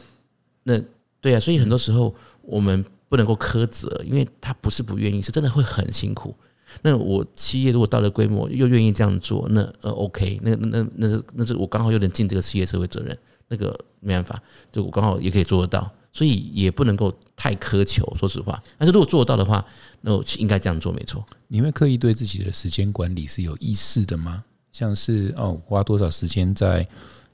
[0.63, 0.81] 那
[1.21, 6.35] 对啊，所以很多时候我们不能够苛责，因为他不是不愿意，是真的会很辛苦。
[6.83, 13.17] 那我企业如果到了规模又愿意这样做，那呃 OK，那那那是那是我刚好有点尽这个企业社会责任，
[13.49, 18.63] 那个没办法，就我刚好也可以做得到，所以也不能够太苛求，说实话。
[18.79, 19.65] 但是如果做得到的话，
[20.01, 21.25] 那我应该这样做，没错。
[21.49, 24.45] 你会刻意对自己的时间管理是有意识的吗？
[24.73, 26.87] 像是哦，花多少时间在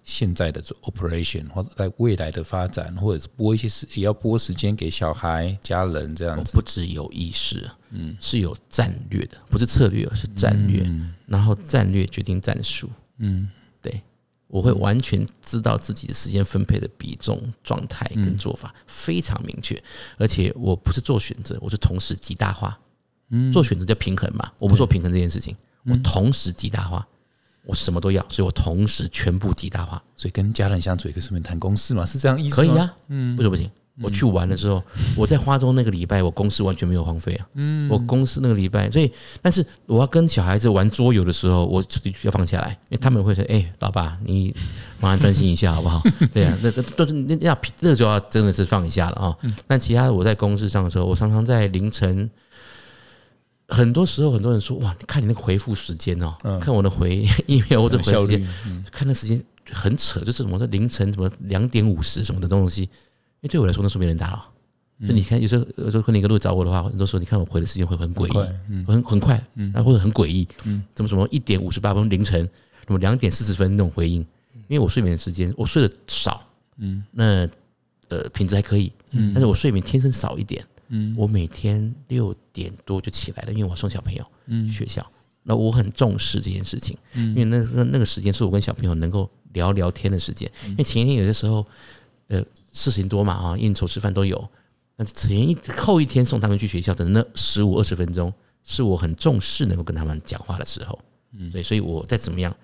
[0.06, 6.52] 现在的做 operation，或者在未来的发展，或者是拨一些时，也要拨时间给小孩、家人这样子。
[6.54, 10.88] 不只有意识，嗯，是有战略的，不是策略，是战略。
[11.26, 12.88] 然后战略决定战术，
[13.18, 13.50] 嗯，
[13.82, 14.00] 对，
[14.46, 19.82] 我会完全知道自己的时间分配的比重、状态跟做法非常明确，
[20.18, 22.78] 而且我不是做选择，我是同时极大化。
[23.30, 27.04] 嗯，做选择叫平衡嘛，我不做平衡这件事情，我同时极大化。
[27.66, 30.02] 我什么都要，所以我同时全部极大化。
[30.14, 32.56] 所以跟家人相处，也可以顺便谈公事嘛，是这样意思？
[32.56, 33.70] 可以啊，嗯，为什么不行？
[34.02, 34.82] 我去玩的时候，
[35.16, 37.48] 我在花东那个礼拜，我公司完全没有荒废啊。
[37.54, 41.82] 嗯，我公司那个礼拜，所以，但是我要跟小孩子玩桌游的时候，我
[42.22, 44.54] 要放下来，因为他们会说：“哎，老爸，你
[45.00, 46.02] 马上专心一下好不好？”
[46.34, 49.36] 对啊，那那都是那要这就要真的是放一下了啊。
[49.66, 52.28] 但其他我在公司上的时候，我常常在凌晨，
[53.68, 58.48] 很多时候很多人说：“哇，你看你那个回复时间哦，看我的回 email 或者回时间，
[58.92, 62.82] 看那时间很扯，就是什么在凌晨什么两点五十什么的东西。”
[63.42, 64.52] 因为对我来说，那是没人打扰。
[65.06, 68.32] 就你看，有时候有时候可能一个路找我的话，很多时候你看我回的时间会很诡异，
[68.86, 69.34] 很很快，
[69.74, 72.42] 然后，或者很诡异，嗯，怎么什么一点五十八分凌晨，
[72.86, 74.20] 什么两点四十分那种回应，
[74.68, 76.42] 因为我睡眠时间我睡得少，
[76.78, 77.46] 嗯，那
[78.08, 85.04] 呃品质还可以，嗯，但是我睡眠天生少一点，嗯，我每天六点多就起来了，因为我送小朋友，嗯，学校，
[85.42, 91.66] 那我很重视这件事情，嗯，因为那那那个时间是我跟小朋友能够聊聊天的时间，因为前一天有些时候，
[92.28, 92.42] 呃。
[92.76, 94.50] 事情多嘛啊，应酬吃饭都有。
[94.96, 98.30] 那前一后一天送他们去学校的那十五二十分钟，
[98.64, 100.98] 是我很重视能够跟他们讲话的时候。
[101.32, 102.54] 嗯，对，所以我再怎么样，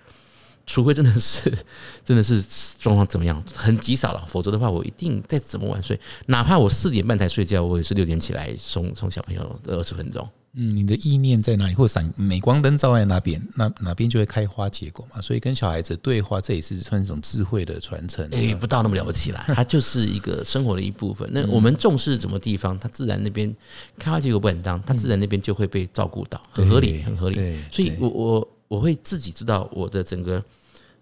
[0.73, 1.53] 除非真的是
[2.03, 2.43] 真的是
[2.81, 10.27] 状况怎么样很极少了，否则的话，我一定再怎么晚睡，哪怕我四点半才睡觉，我也是六点起来送送小朋友二十分钟。
[10.55, 15.21] 嗯，你的意念在哪里，或闪镁光灯照在哪边，那哪边就会开花结果嘛。
[15.21, 18.27] 所以跟小孩子对话，这也是算一种智慧的传承。
[18.33, 21.29] 哎，不到那么了不起啦， 它就是一个生活的一部分。
[21.33, 23.55] 那我们重视什么地方，它自然那边
[23.99, 27.37] 开花结果不很当，它自然那边就会被照顾到，很合理，很合理。
[27.71, 30.43] 所以我我我会自己知道我的整个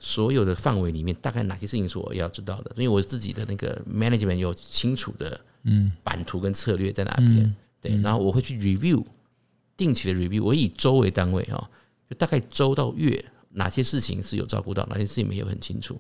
[0.01, 7.55] 所有的范围里面，大概哪些事情是我要知道的，因为我自己的那个 management 有清楚的嗯版图跟策略在哪边。
[7.81, 9.05] 对，然后我会去 review。
[9.77, 11.71] 定期的 review，我以周为单位哈，
[12.07, 15.99] 就大概周到月，哪些事情是有照顾到，哪些事情没有很清楚。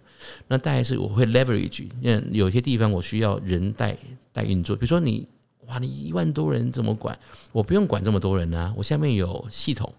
[0.48, 3.96] 那大概是我会 leverage，因为有些地方我需要人带
[4.34, 4.76] 带运作。
[4.76, 5.26] 比如说你，
[5.66, 7.18] 哇，你一万多人怎么管？
[7.52, 9.90] 我不用管这么多人啊，我下面有系统，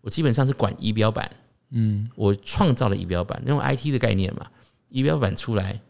[0.00, 1.30] 我基本上是管仪表板。
[1.70, 4.46] 嗯，我创造了仪表板，用 IT 的概念嘛，
[4.88, 5.80] 仪表板出来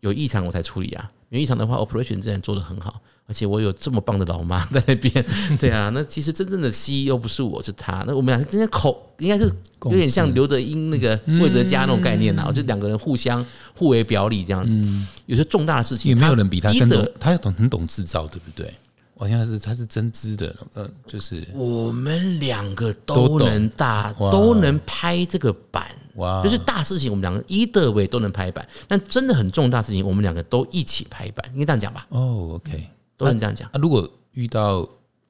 [0.00, 3.00] 有异常我才处理啊，有异常的话，operation 自然做得很好。
[3.28, 5.12] 而且我有这么棒的老妈在那边，
[5.58, 9.52] 对啊，那其实真正的 CEO 不是我是他，那我们俩之间口应该是
[9.86, 14.78] 有点像刘德英那个魏哲家那种概念呐，就两个人互相互为表里这样子。
[15.26, 18.72] 有些重大的事情，也没有人比他更懂，他要懂很懂制造，对不对？
[19.18, 32.06] 好像是他是针织的，嗯，就是我们两个都能大都能拍这个板，哇，就是大事情我们两个一的位都能拍板，但真的很重大事情我们两个都一起拍板，应该这样讲吧？
[32.10, 32.88] 哦，OK。
[33.16, 33.70] 都能这样讲。
[33.72, 34.86] 那如果遇到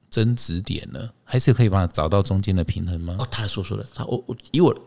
[0.09, 3.15] 争执点呢，还是可以帮他找到中间的平衡吗？
[3.17, 4.77] 哦，他说说的，他我我以我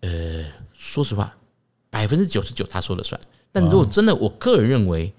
[0.00, 1.36] 呃，说实话，
[1.90, 3.20] 百分之九十九他说了算。
[3.52, 5.12] 但如果真的，我个人认为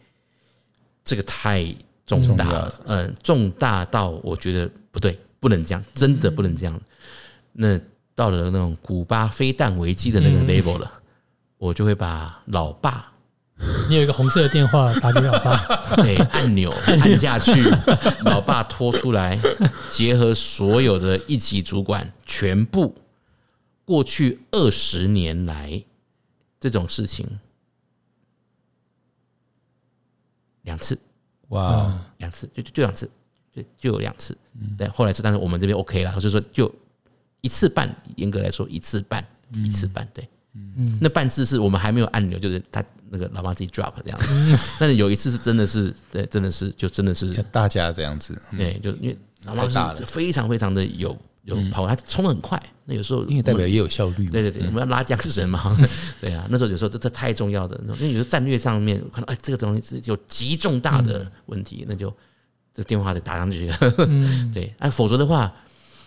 [1.05, 1.63] 这个太
[2.05, 6.81] 重大了，嗯，重大到我觉得不对，不能这样，真的不能这样。
[7.53, 7.79] 那
[8.13, 10.91] 到了那种古巴飞弹危机的那个 level 了，
[11.57, 13.07] 我就会把老爸。
[13.87, 17.61] 你有一个红色的电话打给老爸，对， 按钮按下去，
[18.25, 19.39] 老爸拖出来，
[19.91, 22.95] 结合所有的一级主管，全部
[23.85, 25.83] 过去二十年来
[26.59, 27.27] 这种事情
[30.63, 30.97] 两次，
[31.51, 33.09] 哇，两次就就就两次，
[33.55, 34.37] 就就有两次，
[34.77, 36.69] 对，后来是但是我们这边 OK 了，就是说就
[37.39, 40.27] 一次半，严格来说一次半，一次半，对。
[40.53, 44.59] 嗯，那半次是我们还没有按钮，就是他那个老妈自己 drop 这样子。
[44.77, 48.37] 但是有一次是真的是，对，真的是就真的是大家这样子。
[48.57, 52.61] 对，就因为老妈是非常非常的有有跑，他冲的很快。
[52.85, 54.29] 那有时候因为代表也有效率。
[54.29, 55.77] 对对对，我们要拉缰绳嘛。
[56.21, 62.13] 对啊，那时候有时候这这太重要的，因为有时候战略上面看到哎这个东西是有极重大的问题，那就
[62.73, 63.71] 这电话得打上去。
[64.53, 65.53] 对，哎，否则的话，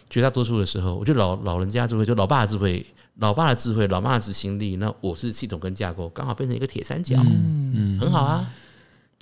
[0.09, 2.85] 绝大多数的时候，我觉得老老人家智慧，就老爸的智慧。
[3.18, 8.50] 老爸的智慧，老妈的执行力，那我是系统跟架构，刚好变成一个铁三角，嗯，很好啊。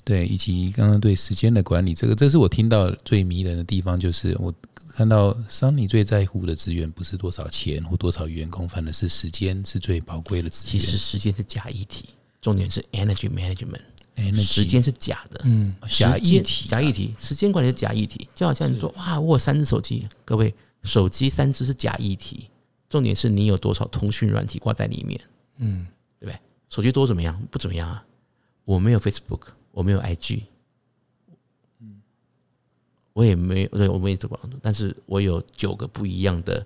[0.03, 4.53] 对，以及刚刚对时间的管理，这个这是我听到最迷人的地方，就是我
[4.89, 10.71] 看到桑尼最在乎的资源不是多少钱或多少员工，反而是时间是最宝贵的资源。
[10.71, 12.05] 其实时间是假议题，
[12.41, 13.81] 重点是 energy management，
[14.35, 22.49] 时间是假的，嗯，假议题，假议题，时间管理是假议题，就好像你说哇，我有三只手机，各位手机三只是假议题。
[22.89, 25.19] 重点是你有多少通讯软体挂在里面，
[25.57, 25.87] 嗯，
[26.19, 26.39] 对不对？
[26.69, 27.41] 手机多怎么样？
[27.49, 28.05] 不怎么样啊。
[28.65, 29.39] 我没有 Facebook，
[29.73, 30.43] 我没有 IG，
[31.79, 31.99] 嗯，
[33.13, 36.63] 我也没有，对我没有这个，但是我有九个不一样的，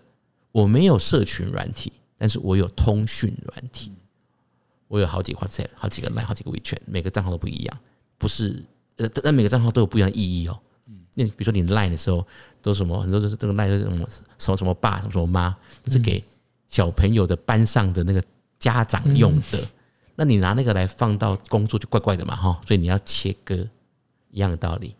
[0.51, 3.93] 我没有社群软体，但是我有通讯软体，
[4.89, 7.79] 我有好几个 WhatsApp，好几个 Line，好几个 WeChat，每个账号都不一样，
[8.17, 8.61] 不是
[8.97, 10.59] 呃，但每个账号都有不一样的意义哦。
[11.13, 12.27] 那比如说你 Line 的时候，
[12.61, 14.05] 都什么很多都是这个 Line 是什么
[14.37, 15.55] 什么什么爸什么什么妈，
[15.89, 16.21] 是给
[16.67, 18.21] 小朋友的班上的那个
[18.59, 19.65] 家长用的。
[20.19, 23.55] 那你拿那个来放到工作就怪怪的嘛哈，所以你要切割，
[24.31, 24.95] 一样的道理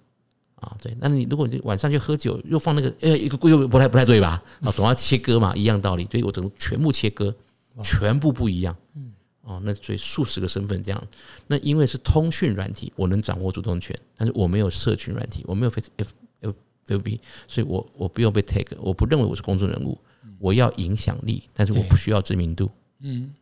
[0.56, 0.78] 啊。
[0.80, 4.44] 对，那你如果你晚上去喝酒又放那个，哎，一个又不太不太对吧？
[4.62, 6.08] 啊，总要切割嘛，一样道理。
[6.12, 7.36] 所以我整全部切割，
[7.82, 8.78] 全部不一样。
[8.94, 9.12] 嗯，
[9.42, 11.04] 哦，那所以数十个身份这样。
[11.48, 16.12] 那因为是通讯软体，我能掌握主动权，但是我没有社群软体，我没有 Face F
[16.42, 16.54] F
[16.88, 19.98] F B，所以我我不用被 tag，我不认为我是公众人物，
[20.38, 22.66] 我要影响力，但是我不需要知名度。
[22.66, 22.72] 嗯，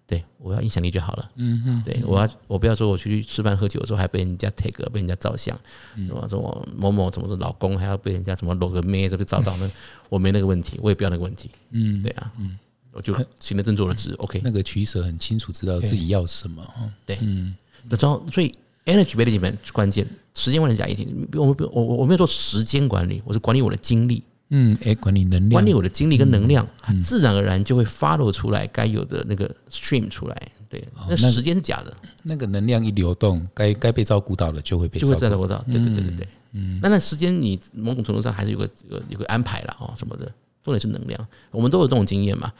[0.05, 1.31] 对，我要影响力就好了。
[1.35, 5.57] 嗯嗯，对我要我不要说我去吃饭喝酒的时候还被人家 take 被人家照相，
[5.95, 9.71] 什么说我某某怎么的老公还要被人家什么搂个妹就被照到那，
[10.09, 11.49] 我没那个问题，我也不要那个问题。
[11.69, 12.59] 嗯，对啊，嗯，
[12.91, 14.41] 我就行得正坐得直，OK。
[14.43, 16.91] 那个取舍很清楚，知道自己要什么哈。
[17.05, 17.55] 对，嗯，
[17.89, 18.53] 那之后所以
[18.85, 24.21] energy management 关键，时间管理加一点，我们不我我我没有做时间管理，我是管理我的精力。
[24.49, 26.67] 嗯，哎，管理能量，管理我的精力跟能量，
[27.03, 30.51] 自然而然就会 follow 出来该有的那个 stream 出来。
[30.69, 35.63] 对，那时间是假的，那个能量一流动，该该被照顾到的就会被就会照顾到。
[35.71, 40.25] 对对对对对，嗯，那那时间你某种程度上还是有个有有个安排了哦什么的，
[40.63, 42.51] 重点是能量，我们都有这种经验嘛。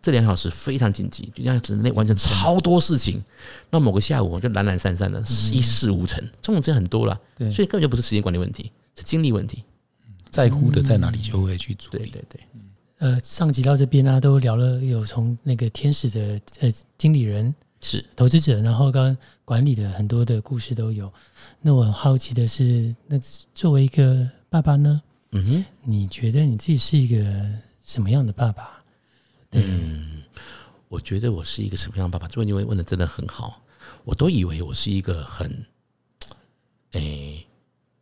[0.00, 3.20] 这两小时非常紧急，就像人类完成超多事情，
[3.68, 5.20] 那某个下午就懒懒散散的，
[5.52, 7.20] 一事无成，这种时间很多了，
[7.52, 9.64] 所以根本就不是时间管理问题，是精力问题。
[10.30, 12.04] 在乎的在哪里，就会去处理。
[12.04, 12.40] 对对对，
[12.98, 21.12] 呃，上集到这边呢，都聊了有从那个天使的呃经理人是投资者，然后跟管理的很多的故事都有。
[21.60, 23.18] 那我很好奇的是，那
[23.54, 25.00] 作为一个爸爸呢，
[25.32, 27.24] 嗯哼，你觉得你自己是一个
[27.84, 28.82] 什么样的爸爸？
[29.52, 30.22] 嗯，
[30.88, 32.28] 我觉得我是一个什么样的爸爸？
[32.28, 33.62] 这个问题问的真的很好，
[34.04, 35.64] 我都以为我是一个很，
[36.92, 37.44] 哎，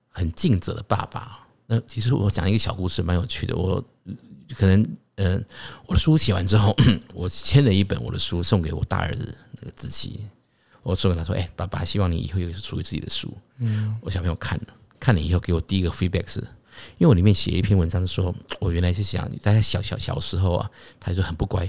[0.08, 1.45] 很尽责的爸爸。
[1.66, 3.56] 那其实我讲一个小故事，蛮有趣的。
[3.56, 3.82] 我
[4.56, 4.86] 可能，
[5.16, 5.44] 嗯，
[5.86, 6.76] 我的书写完之后，
[7.14, 10.24] 我签了一本我的书送给我大儿子那个子琪。
[10.82, 14.66] 我送给他说：“哎，爸爸，希望你以后有属于自己的书。”嗯，我小朋友看了，
[15.00, 16.38] 看了以后给我第一个 feedback 是，
[16.98, 21.68] 因为我里面写一篇文章是说，我原来是想在他小小小时候啊，他就很不乖，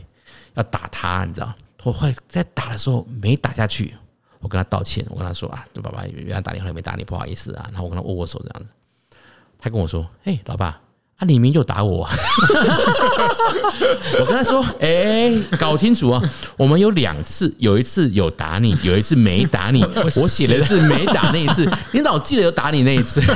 [0.54, 1.52] 要打他，你知道？
[1.84, 3.96] 我后来在打的时候没打下去，
[4.40, 7.68] 我跟他道歉，我跟他说啊，就爸爸原来打你，后来没打你，不好意思啊。
[7.72, 8.70] 然后我跟他握握手这样子。
[9.60, 10.80] 他跟我说：“哎，老爸，啊，
[11.22, 12.08] 李明就打我。
[14.20, 16.22] ”我跟他说：“哎，搞清楚啊，
[16.58, 19.84] 我们有两次，有一次有打你，有一次没打你。
[20.16, 23.22] 我写的是没打那一次，你老记得有打你那一次。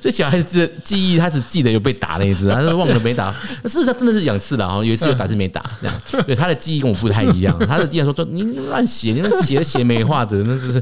[0.00, 3.32] 这小孩子记忆，他只记得有被打那一次，他是忘了没打。
[3.64, 5.60] 事实上真的是两次了啊，有一次有打，是没打。
[5.80, 7.58] 这样，对他的记忆跟我不太一样。
[7.66, 10.80] 他的记忆说：说你乱写，你那写写没画的，那就是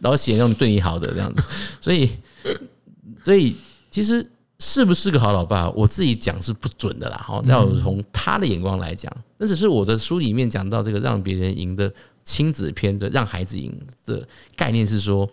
[0.00, 1.42] 老写那种对你好的这样子。
[1.80, 2.10] 所以。”
[3.24, 3.56] 所以
[3.90, 4.28] 其实
[4.58, 7.16] 是不是个好老爸，我自己讲是不准的啦。
[7.16, 11.92] 哈，要从他的眼光来讲，那只是我的书里面讲到这个让别人赢的
[12.24, 13.74] 亲子篇的让孩子赢
[14.04, 15.28] 的概念是说，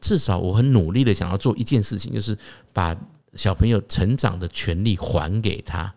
[0.00, 2.36] 至少我很努力的想要做一件事情，就是
[2.72, 2.96] 把
[3.34, 5.92] 小朋友成长的权利还给他，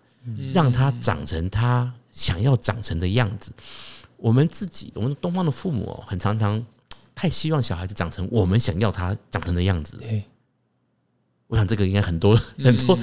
[0.54, 3.52] 让他长成他想要长成的样子。
[4.18, 6.62] 我们自己，我们东方的父母哦，很常常
[7.14, 9.98] 太希望小孩子长成我们想要他长成的样子。
[11.50, 12.98] 我想这个应该很多很多，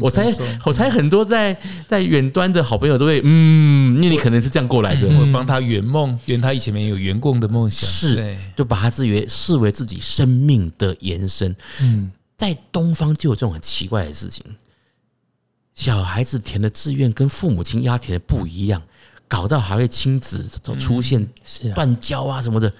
[0.00, 0.32] 我猜
[0.64, 1.52] 我猜很多在
[1.88, 11.54] 在远端的好朋友都会嗯，因为你可能是这样过来的，我帮他圆梦，圆他以前没有圆过的梦想，是就把他视为视为自己生命的延伸。
[11.80, 14.44] 嗯，在东方就有这种很奇怪的事情，
[15.74, 18.80] 小孩子填的志愿跟父母亲要填的不一样，
[19.26, 21.26] 搞到还会亲子都出现
[21.74, 22.72] 断交啊什么的。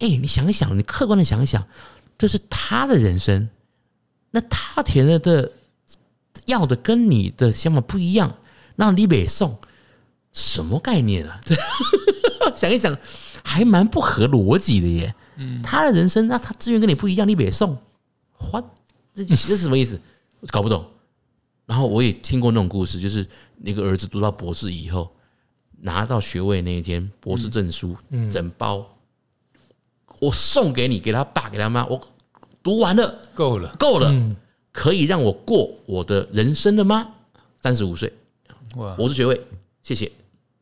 [0.00, 1.64] 哎，你想一想，你客观的想一想，
[2.18, 3.48] 这是他的人生。
[4.34, 5.52] 那他填了的
[6.46, 8.36] 要的跟你的想法不一样，
[8.74, 9.56] 那你北送
[10.32, 11.40] 什么概念啊？
[12.52, 12.98] 想一想，
[13.44, 15.14] 还蛮不合逻辑的耶。
[15.36, 17.78] 嗯，他的人生，那他资源跟你不一样，你北送，
[18.32, 18.60] 花
[19.14, 20.00] 这这什么意思？
[20.48, 20.84] 搞不懂。
[21.64, 23.24] 然后我也听过那种故事，就是
[23.58, 25.14] 那个儿子读到博士以后，
[25.82, 27.96] 拿到学位那一天，博士证书
[28.28, 28.84] 整包，
[30.20, 32.08] 我送给你，给他爸，给他妈，我。
[32.64, 34.36] 读完了，够了，够了，
[34.72, 37.06] 可以让我过我的人生了吗？
[37.62, 38.10] 三十五岁，
[38.76, 39.38] 哇，博士学位，
[39.82, 40.10] 谢谢，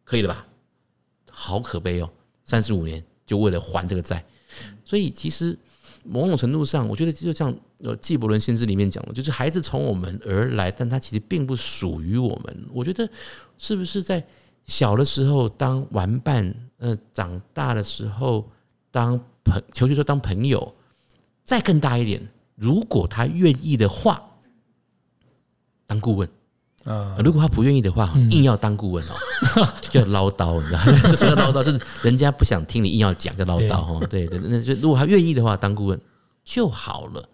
[0.03, 0.44] 可以了吧？
[1.30, 2.11] 好可悲哦，
[2.44, 4.24] 三十五年就为了还这个债，
[4.84, 5.57] 所以其实，
[6.05, 12.66] 某种程度上，我觉得就像呃纪伯伦先生里面讲的，就是孩子从我们而来，但他其实并不属于我们。
[12.72, 13.09] 我觉得
[13.59, 14.24] 是不是在
[14.66, 18.48] 小的时候当玩伴，呃，长大的时候
[18.90, 20.74] 当朋，求求说当朋友，
[21.45, 24.22] 再更大一点，如果他愿意的话，
[25.86, 26.28] 当顾问。
[26.84, 29.14] 啊，如果他不愿意的话，硬要当顾问哦，
[29.88, 31.11] 就要唠叨，你知道吗？
[31.12, 34.05] 就是要唠叨，就是人家不想听你硬要讲，就唠叨哈。
[34.09, 36.01] 对对，那就如果他愿意的话，当顾问
[36.43, 37.24] 就好了，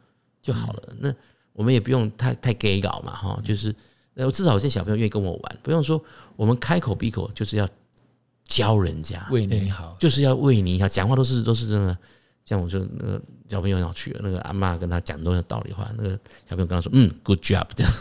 [0.43, 0.83] 就好了。
[0.99, 1.11] 那
[1.55, 3.75] 我们也不用太太 gay 搞嘛哈，就是
[4.13, 5.99] 那至少有些小朋友愿意跟我玩，不用说
[6.37, 7.67] 我们开口闭口就是要
[8.47, 11.97] 教人家，为你好，就是要为你好，讲话都是都是真的。
[12.49, 16.11] 像我就那个小朋友很好趣，那个阿妈跟他讲都有道理话，那个
[16.49, 17.93] 小朋友跟他说：“嗯，good job。”这样，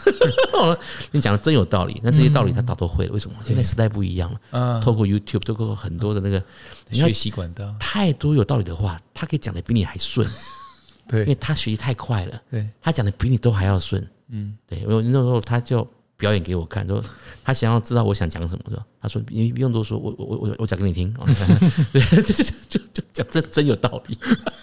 [1.12, 2.00] 你讲的真有道理。
[2.02, 3.36] 那这些道理他早都会了，为什么？
[3.44, 6.42] 现在时代不一样了，啊，透过 YouTube，透过很多的那个
[6.90, 10.26] 学习管道，太多有道理的话，他可以讲的比你还顺，
[11.06, 14.02] 对因为他学习太快了，对，他讲的比你都还要顺。
[14.30, 15.86] 嗯，对，我那时候他就
[16.18, 17.02] 表演给我看，说
[17.44, 21.14] 他想要知道我想讲什么，说，他说你不用多说，我我我我讲给你听。
[21.94, 24.18] 就就就就讲真真有道理，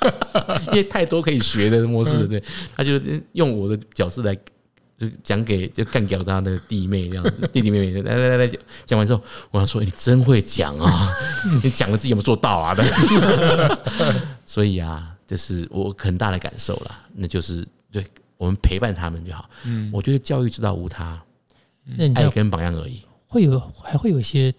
[0.68, 2.44] 因为太多可以学的模式，对，
[2.76, 3.00] 他就
[3.32, 4.36] 用我的角色来
[4.98, 11.10] 就讲给就干掉他的弟妹这样子，弟弟妹妹来来来来讲讲完之后，我要说你真会讲啊，
[11.64, 12.76] 你讲了自己有没有做到啊？
[14.46, 18.06] 所以啊，这是我很大的感受啦，那就是对
[18.38, 19.50] 我们陪伴他们就好。
[19.64, 21.22] 嗯，我觉得教育之道无他，爱
[21.86, 23.02] 那你这样跟榜样而已。
[23.28, 24.54] 会有还会有一些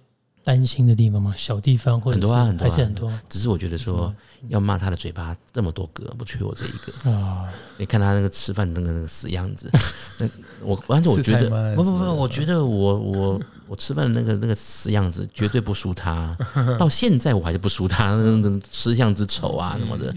[0.45, 1.35] 担心的地方吗？
[1.37, 3.12] 小地方或者很多啊很多啊还是很多？
[3.29, 4.14] 只是我觉得说，
[4.49, 7.11] 要骂他的嘴巴这么多个，不缺我这一个。
[7.11, 7.49] 啊。
[7.79, 9.70] 你看他那个吃饭那个那个死样子，
[10.20, 10.29] 那
[10.62, 16.37] 我反正我觉得不不不，我觉得我我我吃饭的那个那个死样子绝对不输他，
[16.79, 20.14] 到现在我还是不输他，那种吃相之丑啊什么的，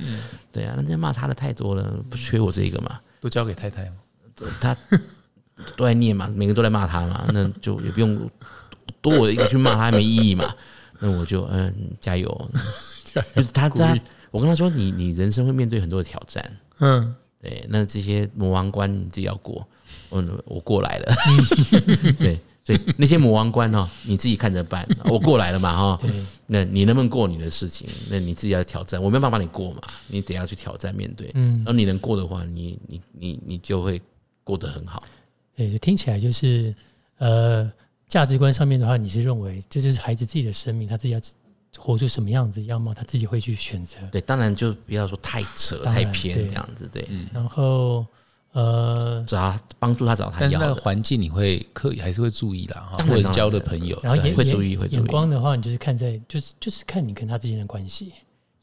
[0.51, 3.95] 对啊，那这骂他的太多了，不缺我这一个嘛，都交给太太吗，
[4.62, 4.78] 他
[5.76, 8.30] 都在念嘛，每个都在骂他嘛， 那就也不用
[9.01, 10.53] 多我一个去骂他没意义嘛，
[10.99, 12.51] 那我就嗯 加油，
[13.14, 13.97] 就是他他
[14.32, 16.57] 我跟他说你你人生会面对很多的挑战。
[16.80, 19.68] 嗯，对，那这些魔王关你自己要过，
[20.12, 21.16] 嗯，我过来了，
[22.18, 26.12] 对，所以那些魔王关哦，你自己看着办，我过来了嘛哈，对，
[26.47, 31.57] 那你能不能过你的事情，那你自己要挑战，我没办法帮你过嘛，你得要去挑战面对，嗯。
[31.57, 34.01] 然后你能过的话，你你你你就会
[34.45, 35.03] 过得很好，
[35.60, 36.74] 对，听起来就是
[37.18, 37.70] 呃，
[38.07, 41.20] 价值观上面的话，你是认为这就是孩子自己的生命，他自己要
[41.78, 43.97] 活出什么样子样貌，他自己会去选择。
[44.10, 48.05] 对，当然就不要说太扯太偏对这样子，对，然后
[48.53, 58.14] 呃，找他帮助他找他但是那个环境你会刻意还是会注意的，哈，或者交的朋友，然后眼这还是会注意会注意眼光的话，你就是看在就是就是看你跟他之间的关系，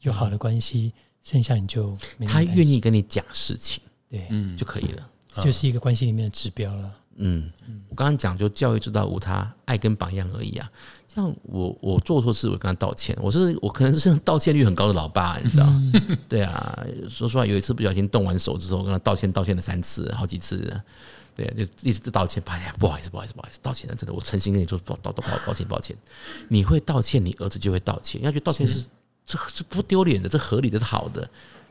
[0.01, 0.91] 有好的关系，
[1.21, 5.07] 剩下你就没他愿意跟你讲事情对，嗯就可以了。
[5.37, 6.93] 这就是一个关系里面的指标了。
[7.19, 7.51] 嗯，
[7.89, 10.71] 我刚刚讲就教育之道无他，爱跟榜样而已啊。
[11.07, 15.67] 像我我做错事，我跟他道歉，我是我可能是道歉率很高的老爸，你知道？
[16.29, 20.79] 对啊，说实话，有一次不小心动完手之后，我跟他道歉，道歉了三次，好几次。
[21.35, 25.95] 对啊，就一直道歉，哎呀，不好意思，不好意思，不好意思，道歉了，真的，我诚心跟你说，道道道抱抱歉，抱歉。
[26.47, 28.83] 你会道歉，你儿子就会道歉，要去道歉是
[29.25, 31.27] 这这不丢脸的，这合理的，是好的。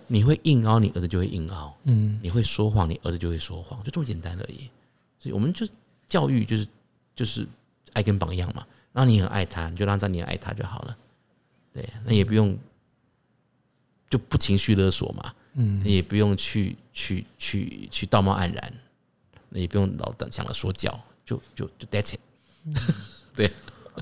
[0.06, 1.76] 你会硬凹，你儿子就会硬凹。
[1.84, 4.68] 嗯，你会说谎，你儿子就会说谎，就这么简单而已。
[5.18, 5.66] 所以我们就
[6.06, 6.68] 教育就是
[7.14, 7.46] 就是
[7.92, 10.96] 爱跟榜样嘛，然后你很爱他，你就让他你爱他就好了。
[11.72, 12.56] 对，那也不用
[14.08, 18.72] 就不情绪勒索嘛，嗯，也不用去去去去道貌岸然，
[19.48, 22.20] 那也不用老等想了说教，就就就 that's it。
[23.34, 23.50] 对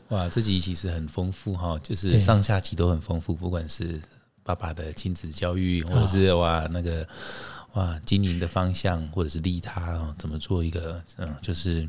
[0.08, 4.00] 哇，这集其实很丰富哈，就是上下集都很丰富，不管是
[4.44, 7.06] 爸爸的亲子教育，或者是哇那个
[7.72, 11.88] 哇经营的方向，或者是利他哦，怎么做一个嗯，就是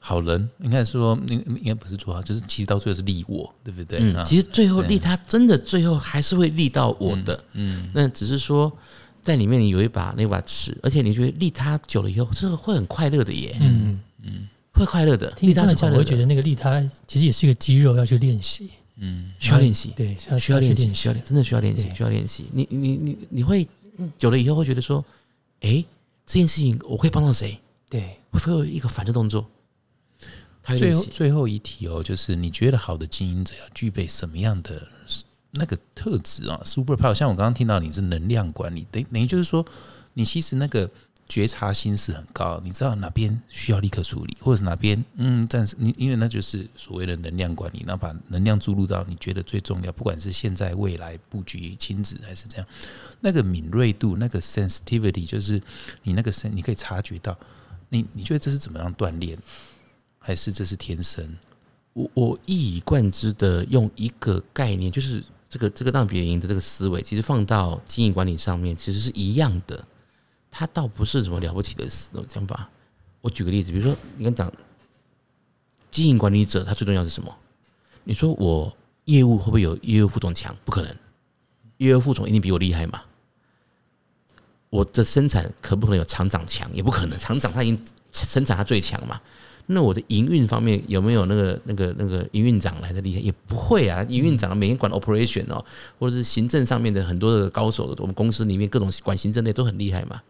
[0.00, 4.00] 好人，应该说应应该不是做好，就是其实到最后是利我，对不对？
[4.24, 8.70] 其实最后利他真的最后还是会利到我的，嗯，那只是说
[9.22, 18.70] 在里面你有一把那把尺，而且你觉得利他久了以后是会很快乐的耶，嗯嗯，会快乐的，利听你这样讲，他是快乐，我会觉得那个利他其实也是一个肌肉要去练习，
[19.38, 22.46] 需要练习，对，需要需要练习，需要练，真的需要练习，需要练习。
[22.52, 23.66] 你你你你会
[24.16, 25.04] 久了以后会觉得说，
[25.60, 25.84] 哎，
[26.26, 27.58] 这件事情我可以帮到谁？
[27.88, 29.46] 对，会会有一个反射动作，
[30.78, 30.94] 最。
[30.94, 34.86] 后最后一题哦，就是你觉得好的经营者要具备什么样的
[35.50, 39.64] 那个特质啊？Super Power，像我刚刚听到你是能量管理，等等于就是说，
[40.14, 40.90] 你其实那个
[41.26, 52.66] 觉察心是很高，你知道哪边需要立刻处理，或者是哪边嗯，暂时你因为那就是所谓的能量管理，那把能量注入到你觉得最重要，不管是现在、未来布局、亲子还是这样，
[53.20, 55.60] 那个敏锐度、那个 sensitivity，就是
[56.02, 57.36] 你那个身，你可以察觉到，
[57.88, 59.36] 你你觉得这是怎么样锻炼，
[60.18, 61.26] 还是这是天生？
[61.94, 69.84] 我我一以贯之的用一个概念，就是这个这个让别人赢的这个思维，其实放到经营管理上面，其实是一样的。
[70.56, 72.68] 他倒不是什么了不起的那种想法。
[73.20, 74.52] 我举个例子，比如说你刚讲
[75.90, 77.34] 经营管理者，他最重要是什么？
[78.04, 78.72] 你说我
[79.06, 80.54] 业务会不会有业务副总强？
[80.64, 80.96] 不可能，
[81.78, 83.02] 业务副总一定比我厉害嘛。
[84.70, 86.72] 我的生产可不可能有厂长强？
[86.72, 89.20] 也不可能，厂长他已经生产他最强嘛。
[89.66, 93.20] 那我的营运方面有没有那个那个那个营运长来的厉害？
[93.20, 95.64] 也不会啊，营运长每天管 operation 哦，
[95.98, 100.22] 或者是行政上面的很多的高手，我们公司里面各种管行政的都很厉害嘛。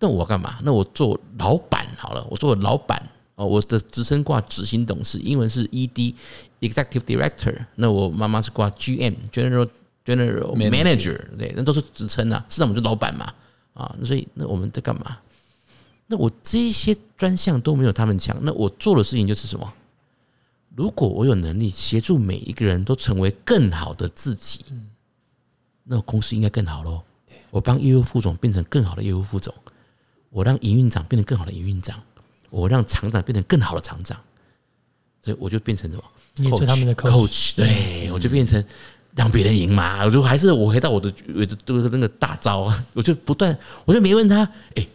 [0.00, 0.58] 那我干嘛？
[0.62, 3.00] 那我做老板好了，我做老板
[3.36, 7.54] 哦，我的职称挂执行董事，英文是 ED，Executive Director。
[7.76, 9.68] 那我妈妈是挂 GM，General
[10.04, 12.44] General Manager，对，那都是职称啊。
[12.48, 13.32] 市场我们就老板嘛，
[13.74, 15.18] 啊，所以那我们在干嘛？
[16.06, 19.72] 那我这些专项都没有他们强，那我做的事情就是什么？
[20.74, 24.64] 如果我有能力协助每一个人都成为更好的自己，
[25.84, 27.02] 那公司应该更好喽。
[27.50, 29.52] 我帮业务副总变成更好的业务副总，
[30.30, 32.02] 我让营运长变成更好的营运长，
[32.48, 34.18] 我让厂长变成更好的厂长，
[35.22, 36.02] 所以我就变成什么？
[36.36, 38.64] 你做他们的 coach，对我就变成
[39.14, 40.04] 让别人赢嘛。
[40.04, 44.86] 我就还是我回到我的我的这个那个大招啊，我就不断，我就没问他，哎。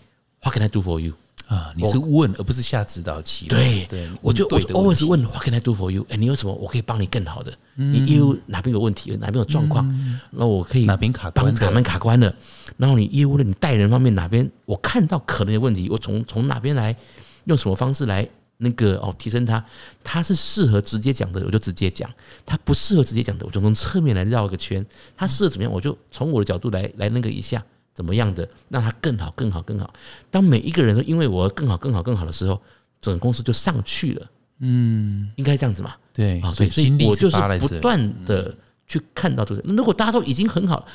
[0.42, 1.14] What can I do for you？
[1.48, 3.48] 啊，你是问而不是下指导棋。
[3.48, 6.06] 对对，我就我 always 问 What can I do for you？
[6.10, 7.54] 哎，你有什么我可以帮你更好的？
[7.76, 9.12] 你业务哪边有问题？
[9.18, 9.86] 哪边有状况？
[10.32, 11.54] 那我可以哪边卡关？
[11.54, 12.34] 卡门卡关了。
[12.78, 15.88] 然后你业务的你带人方面哪边我看到可能有问题？
[15.90, 16.96] 我从从哪边来
[17.44, 18.28] 用什么方式来
[18.58, 19.64] 那个哦提升他？
[20.04, 22.10] 他是适合直接讲的，我就直接讲；
[22.44, 24.84] 他不适合直接讲的，我就从侧面来绕一个圈。
[25.16, 25.72] 他适合怎么样？
[25.72, 27.64] 我就从我的角度来来那个一下。
[27.96, 29.92] 怎么样的让它更好、更好、更好？
[30.30, 32.62] 当每一个人都因为我更好、更好、更好的时候，
[33.00, 34.28] 整个公司就上去了。
[34.60, 35.96] 嗯，应该这样子嘛？
[36.14, 38.54] 对啊，所以所以我就是不断的
[38.86, 39.62] 去看到这个。
[39.64, 40.86] 如果大家都已经很好，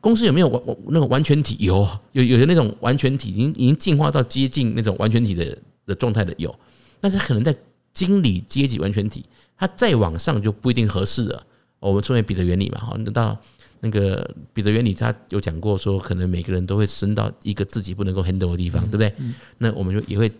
[0.00, 1.56] 公司有没有完那个完全体？
[1.60, 6.58] 有，有有的那种完全体已经已经进化到接近那种完全体的的状态的有，
[7.00, 7.54] 但是可能在
[7.92, 9.26] 经理阶级完全体，
[9.58, 11.42] 它再往上就不一定合适了。
[11.80, 13.38] 我们称为彼得原理嘛，好，等到。
[13.80, 19.14] 那个彼得原理，他有讲过说，可能每个人都会升到一个自己不能够 handle 的地方，对不对？
[19.58, 20.30] 那我们就也会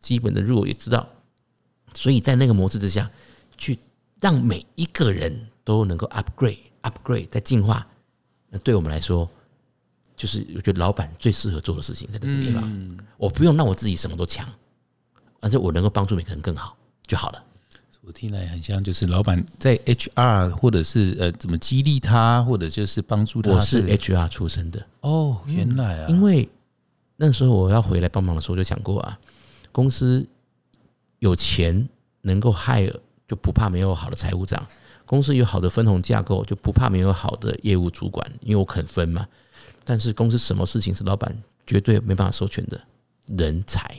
[0.00, 1.08] 基本的入也知道，
[1.94, 3.08] 所以在那个模式之下
[3.56, 3.78] 去
[4.20, 7.86] 让每一个人都能够 upgrade upgrade 在进化，
[8.50, 9.28] 那对我们来说，
[10.16, 14.48] 就是我觉得老板最适合做的事情在这个地方，我不用让我自己什么都强，
[15.40, 16.76] 而且我能够帮助每个人更好
[17.06, 17.44] 就好了。
[18.08, 23.50] 我听来很像，就是老板在 HR 或者是呃怎么激励他，或者就是帮助他。
[23.50, 26.48] 我是 HR 出身的哦，原来啊，因为
[27.18, 29.18] 那时候我要回来帮忙的时候，就想过啊，
[29.72, 30.26] 公司
[31.18, 31.86] 有钱
[32.22, 32.98] 能够 hire，
[33.28, 34.58] 就不怕没有好的财务长；
[35.04, 39.28] 公司有好的分红架构，就不怕没有好的业务主管，因为我肯分嘛。
[39.84, 41.36] 但是公司什么事情是老板
[41.66, 42.80] 绝对没办法授权的？
[43.26, 43.94] 人才。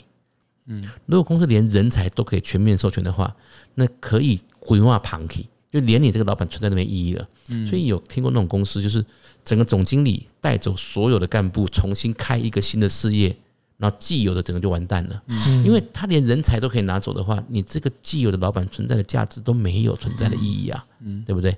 [0.70, 3.36] 嗯，如果公司连人才都可以全面授权的话，
[3.76, 7.28] 那可以规划旁体，就连你这个老板存在都没意义了。
[7.50, 9.04] 嗯，所以有听过那种公司，就是
[9.44, 13.36] 整个总经理带走所有的干部，重新开一个新的事业，
[13.78, 15.24] 然后既有的整个就完蛋了。
[15.28, 20.86] 嗯，因为他连人才都可以拿走的话，你这个既有的老板存在的价值都没有存在的意义啊。
[21.00, 21.58] 嗯，对不对？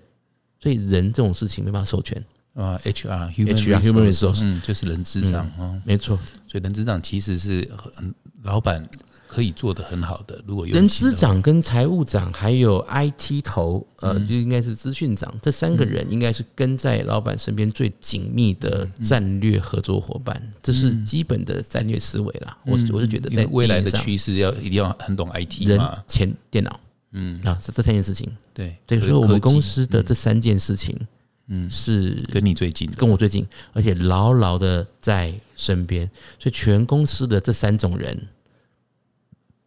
[0.59, 2.79] 所以人这种事情没办法授权啊。
[2.85, 6.17] HR，HR，human resource，嗯，就是人资长啊，没错。
[6.47, 8.13] 所以人资长其实是很。
[8.43, 8.87] 老板
[9.27, 22.57] 可以做得很好的，如果有人资长跟财务长还有 IT 头，呃，就应该是资讯长，这三个人应该是跟在老板身边最紧密的战略合作伙伴，这是基本的战略思维啦。
[22.65, 26.79] 我我是觉得，在未来的趋势要一定要很懂 IT 人、钱、电脑，
[27.13, 30.99] 嗯，啊，这这三件事情，对对，所以我们公司的这三件事情，
[31.47, 36.09] 嗯，是跟你最近，跟我最近，而且牢牢的在身边，
[36.39, 38.27] 所以全公司的这三种人。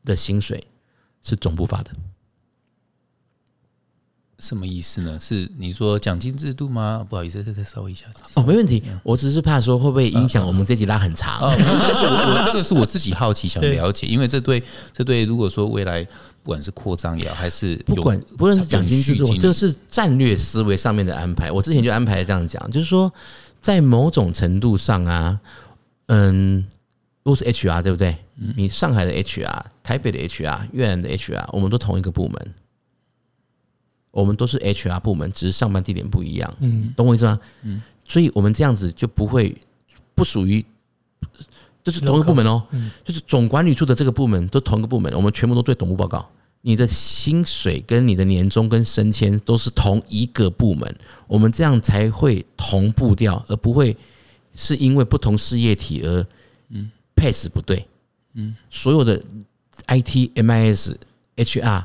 [0.07, 0.63] 的薪水
[1.23, 1.91] 是总部发的，
[4.39, 5.19] 什么意思呢？
[5.19, 7.03] 是你说奖金制度吗？
[7.09, 8.83] 不好意思，再再稍微一下哦，没问题。
[9.03, 11.41] 我只是怕说会不会影响我们这集拉很长。
[11.57, 16.05] 但是我我这个是我自己好奇想了解， 因为这对这对如果说未来
[16.43, 21.51] 不管是扩张也好，还是不管不论是奖金制度，这是战略思维上面的安排。
[21.51, 23.11] 我之前就安排这样讲，就是说
[23.63, 25.41] 在某种程度上啊，
[26.07, 26.65] 嗯。
[27.25, 28.15] 都是 HR 对不对？
[28.55, 32.55] 你上海的 HR、台北的 HR、越南的 HR，我们都同一个部门，
[34.11, 36.55] 我们都是 HR 部门，只是上班地点不一样。
[36.61, 37.41] 嗯，懂我意思吗？
[37.63, 39.57] 嗯，所以我们这样子就不会
[40.15, 40.63] 不属于，
[41.83, 42.63] 就是同一个部门哦，
[43.03, 46.29] 就是总管理处的这个部门都同一个部门，我们全部都对总部报告。
[46.61, 50.95] 你的薪水跟你的年终跟升迁都是同一个部门，
[51.27, 53.97] 我们这样才会同步掉，而不会
[54.55, 56.27] 是因为不同事业体而
[56.69, 57.87] 嗯 pace 不对。
[58.35, 59.23] 嗯，所有的
[59.87, 60.97] IT、MIS、
[61.37, 61.85] HR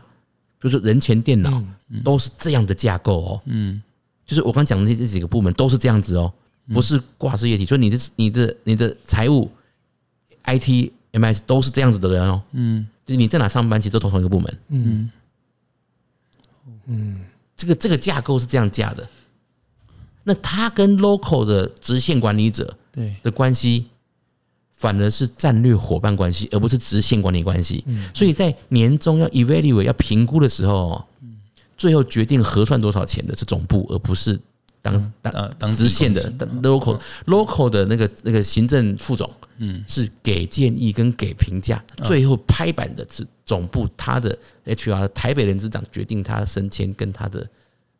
[0.59, 1.63] 就是人前电脑
[2.03, 3.41] 都是这样的架构哦。
[3.45, 3.81] 嗯，
[4.25, 6.33] 就是我刚讲的这这几个部门都是这样子哦，
[6.73, 9.49] 不是挂事业体，就你的、你的、你的财务、
[10.45, 12.41] IT、MIS 都是这样子的人哦。
[12.53, 12.87] 嗯。
[13.05, 14.59] 就是你在哪上班，其实都同同一个部门。
[14.67, 15.11] 嗯
[16.85, 17.25] 嗯，
[17.57, 19.09] 这个这个架构是这样架的。
[20.23, 23.15] 那他跟 local 的直线管理者对。
[23.23, 23.85] 的关系，
[24.73, 27.83] 反而是战略伙伴关系，而不是直线管理关系。
[28.13, 31.03] 所以在年终要 evaluate 要评估的时候，
[31.77, 34.39] 最后决定核算多少钱的是总部，而不是
[34.81, 36.31] 当当当直线的
[36.63, 39.29] local local 的那个那个行政副总。
[39.61, 47.45] 嗯，是给建议跟给评价，最后拍板的是总部他的 HR 台北人资长决定他升迁跟他的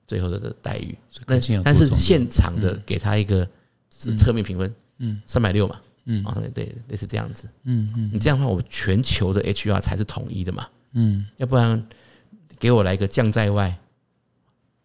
[0.10, 0.98] 最后的待遇。
[1.28, 3.48] 但但是现场的给他一个
[4.18, 11.88] 侧面评分，嗯，三百六嘛，嗯，啊对，类似这样子，嗯嗯，你这样的话，我全球的 HR 才是统一的嘛，嗯，要不然
[12.58, 13.78] 给我来一个将在外，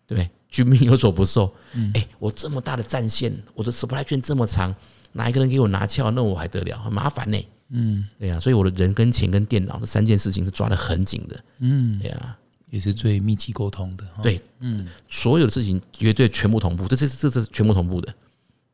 [0.07, 1.51] 对，军命有所不受，
[1.95, 4.75] 哎，我这么大的战线，我的 supply 券这么长。
[5.16, 7.39] 哪一个人给我拿翘，那我还得了，很麻烦呢。
[7.68, 11.45] 嗯，对呀，所以我的人跟钱跟电脑这三件事情是抓得很紧的。
[11.61, 12.37] 嗯，对呀，
[12.75, 14.05] 也是最密集沟通的。
[14.20, 18.12] 对，嗯，所有的事情绝对全部同步，这这这这是全部同步的。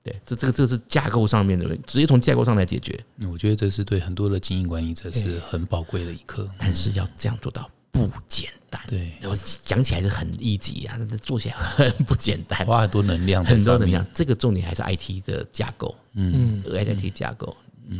[0.02, 2.98] 对，这这个这个是架构上面的，直接从架构上来解决。
[3.30, 8.80] 我觉得这是对很多的经营管理者是很宝贵的一课，但是要这样做到不简单。
[8.88, 14.06] 对，我讲起来是很一级啊，做起来很不简单，花很多能量，很多能量。
[14.14, 15.94] 这个重点还是 IT 的架构。
[16.14, 17.54] 嗯，IT 架构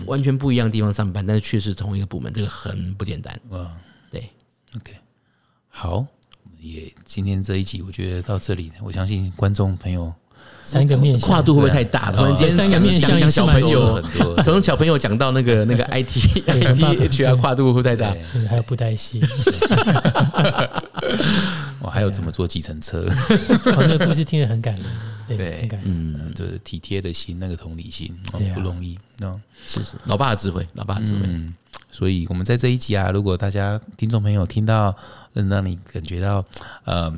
[0.06, 3.38] 完全不一样的地方上班，但是确实同一个部门，这个很不简单。
[3.50, 3.70] 哇，
[4.10, 4.30] 对
[4.74, 4.94] ，OK，
[5.82, 6.04] 好，
[6.60, 10.12] 也今天这一集，我觉得到这里，我相信观众朋友
[10.62, 12.12] 三个面跨度会不会太大？
[12.12, 13.98] 突然间三个面讲讲小朋友，
[14.44, 18.14] 从小朋友讲到那个那个 IT IT HR 跨度会不会太大？
[18.46, 19.22] 还有布袋戏，
[21.90, 23.04] 我还有怎么坐计程车？
[23.64, 24.86] 那个故事听得很感人。
[25.26, 28.16] 对，嗯，就是体贴的心，那个同理心，
[28.54, 28.96] 不容易。
[29.18, 31.28] 那是是，老爸的智慧，老爸的智慧。
[31.90, 34.96] 所以，我们在这一集啊，如果大家听众朋友听到，
[35.32, 36.44] 能让你感觉到，
[36.84, 37.12] 呃。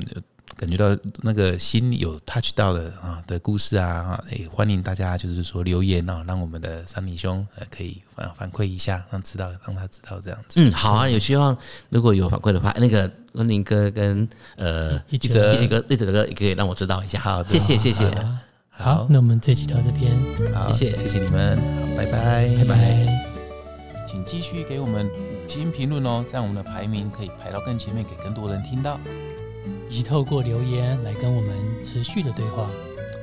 [0.63, 10.61] 感觉到那个心有 touch 到的啊的故事啊，也欢迎大家就是说留言啊，让我们的三里兄呃可以反反馈一下，让知道让他知道这样子。
[10.61, 11.57] 嗯，好啊，有希望
[11.89, 17.19] 如果有反馈的话，那个温宁哥跟呃一泽一泽哥一泽哥也可以让我知道一下。
[17.19, 18.09] 好，谢谢谢谢。
[18.69, 21.57] 好，那我们这期到这边，好谢谢谢谢你们，
[21.97, 23.07] 拜拜拜拜。
[24.07, 28.97] 请继续给我们五星评论哦，这样我们的排名可以排到更前面，给更多人听到。
[29.93, 32.67] 以及透过留言来跟我们持续的对话，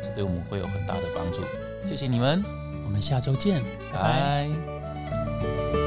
[0.00, 1.40] 这对我们会有很大的帮助。
[1.88, 2.44] 谢谢你们，
[2.84, 3.60] 我们下周见，
[3.92, 5.79] 拜拜。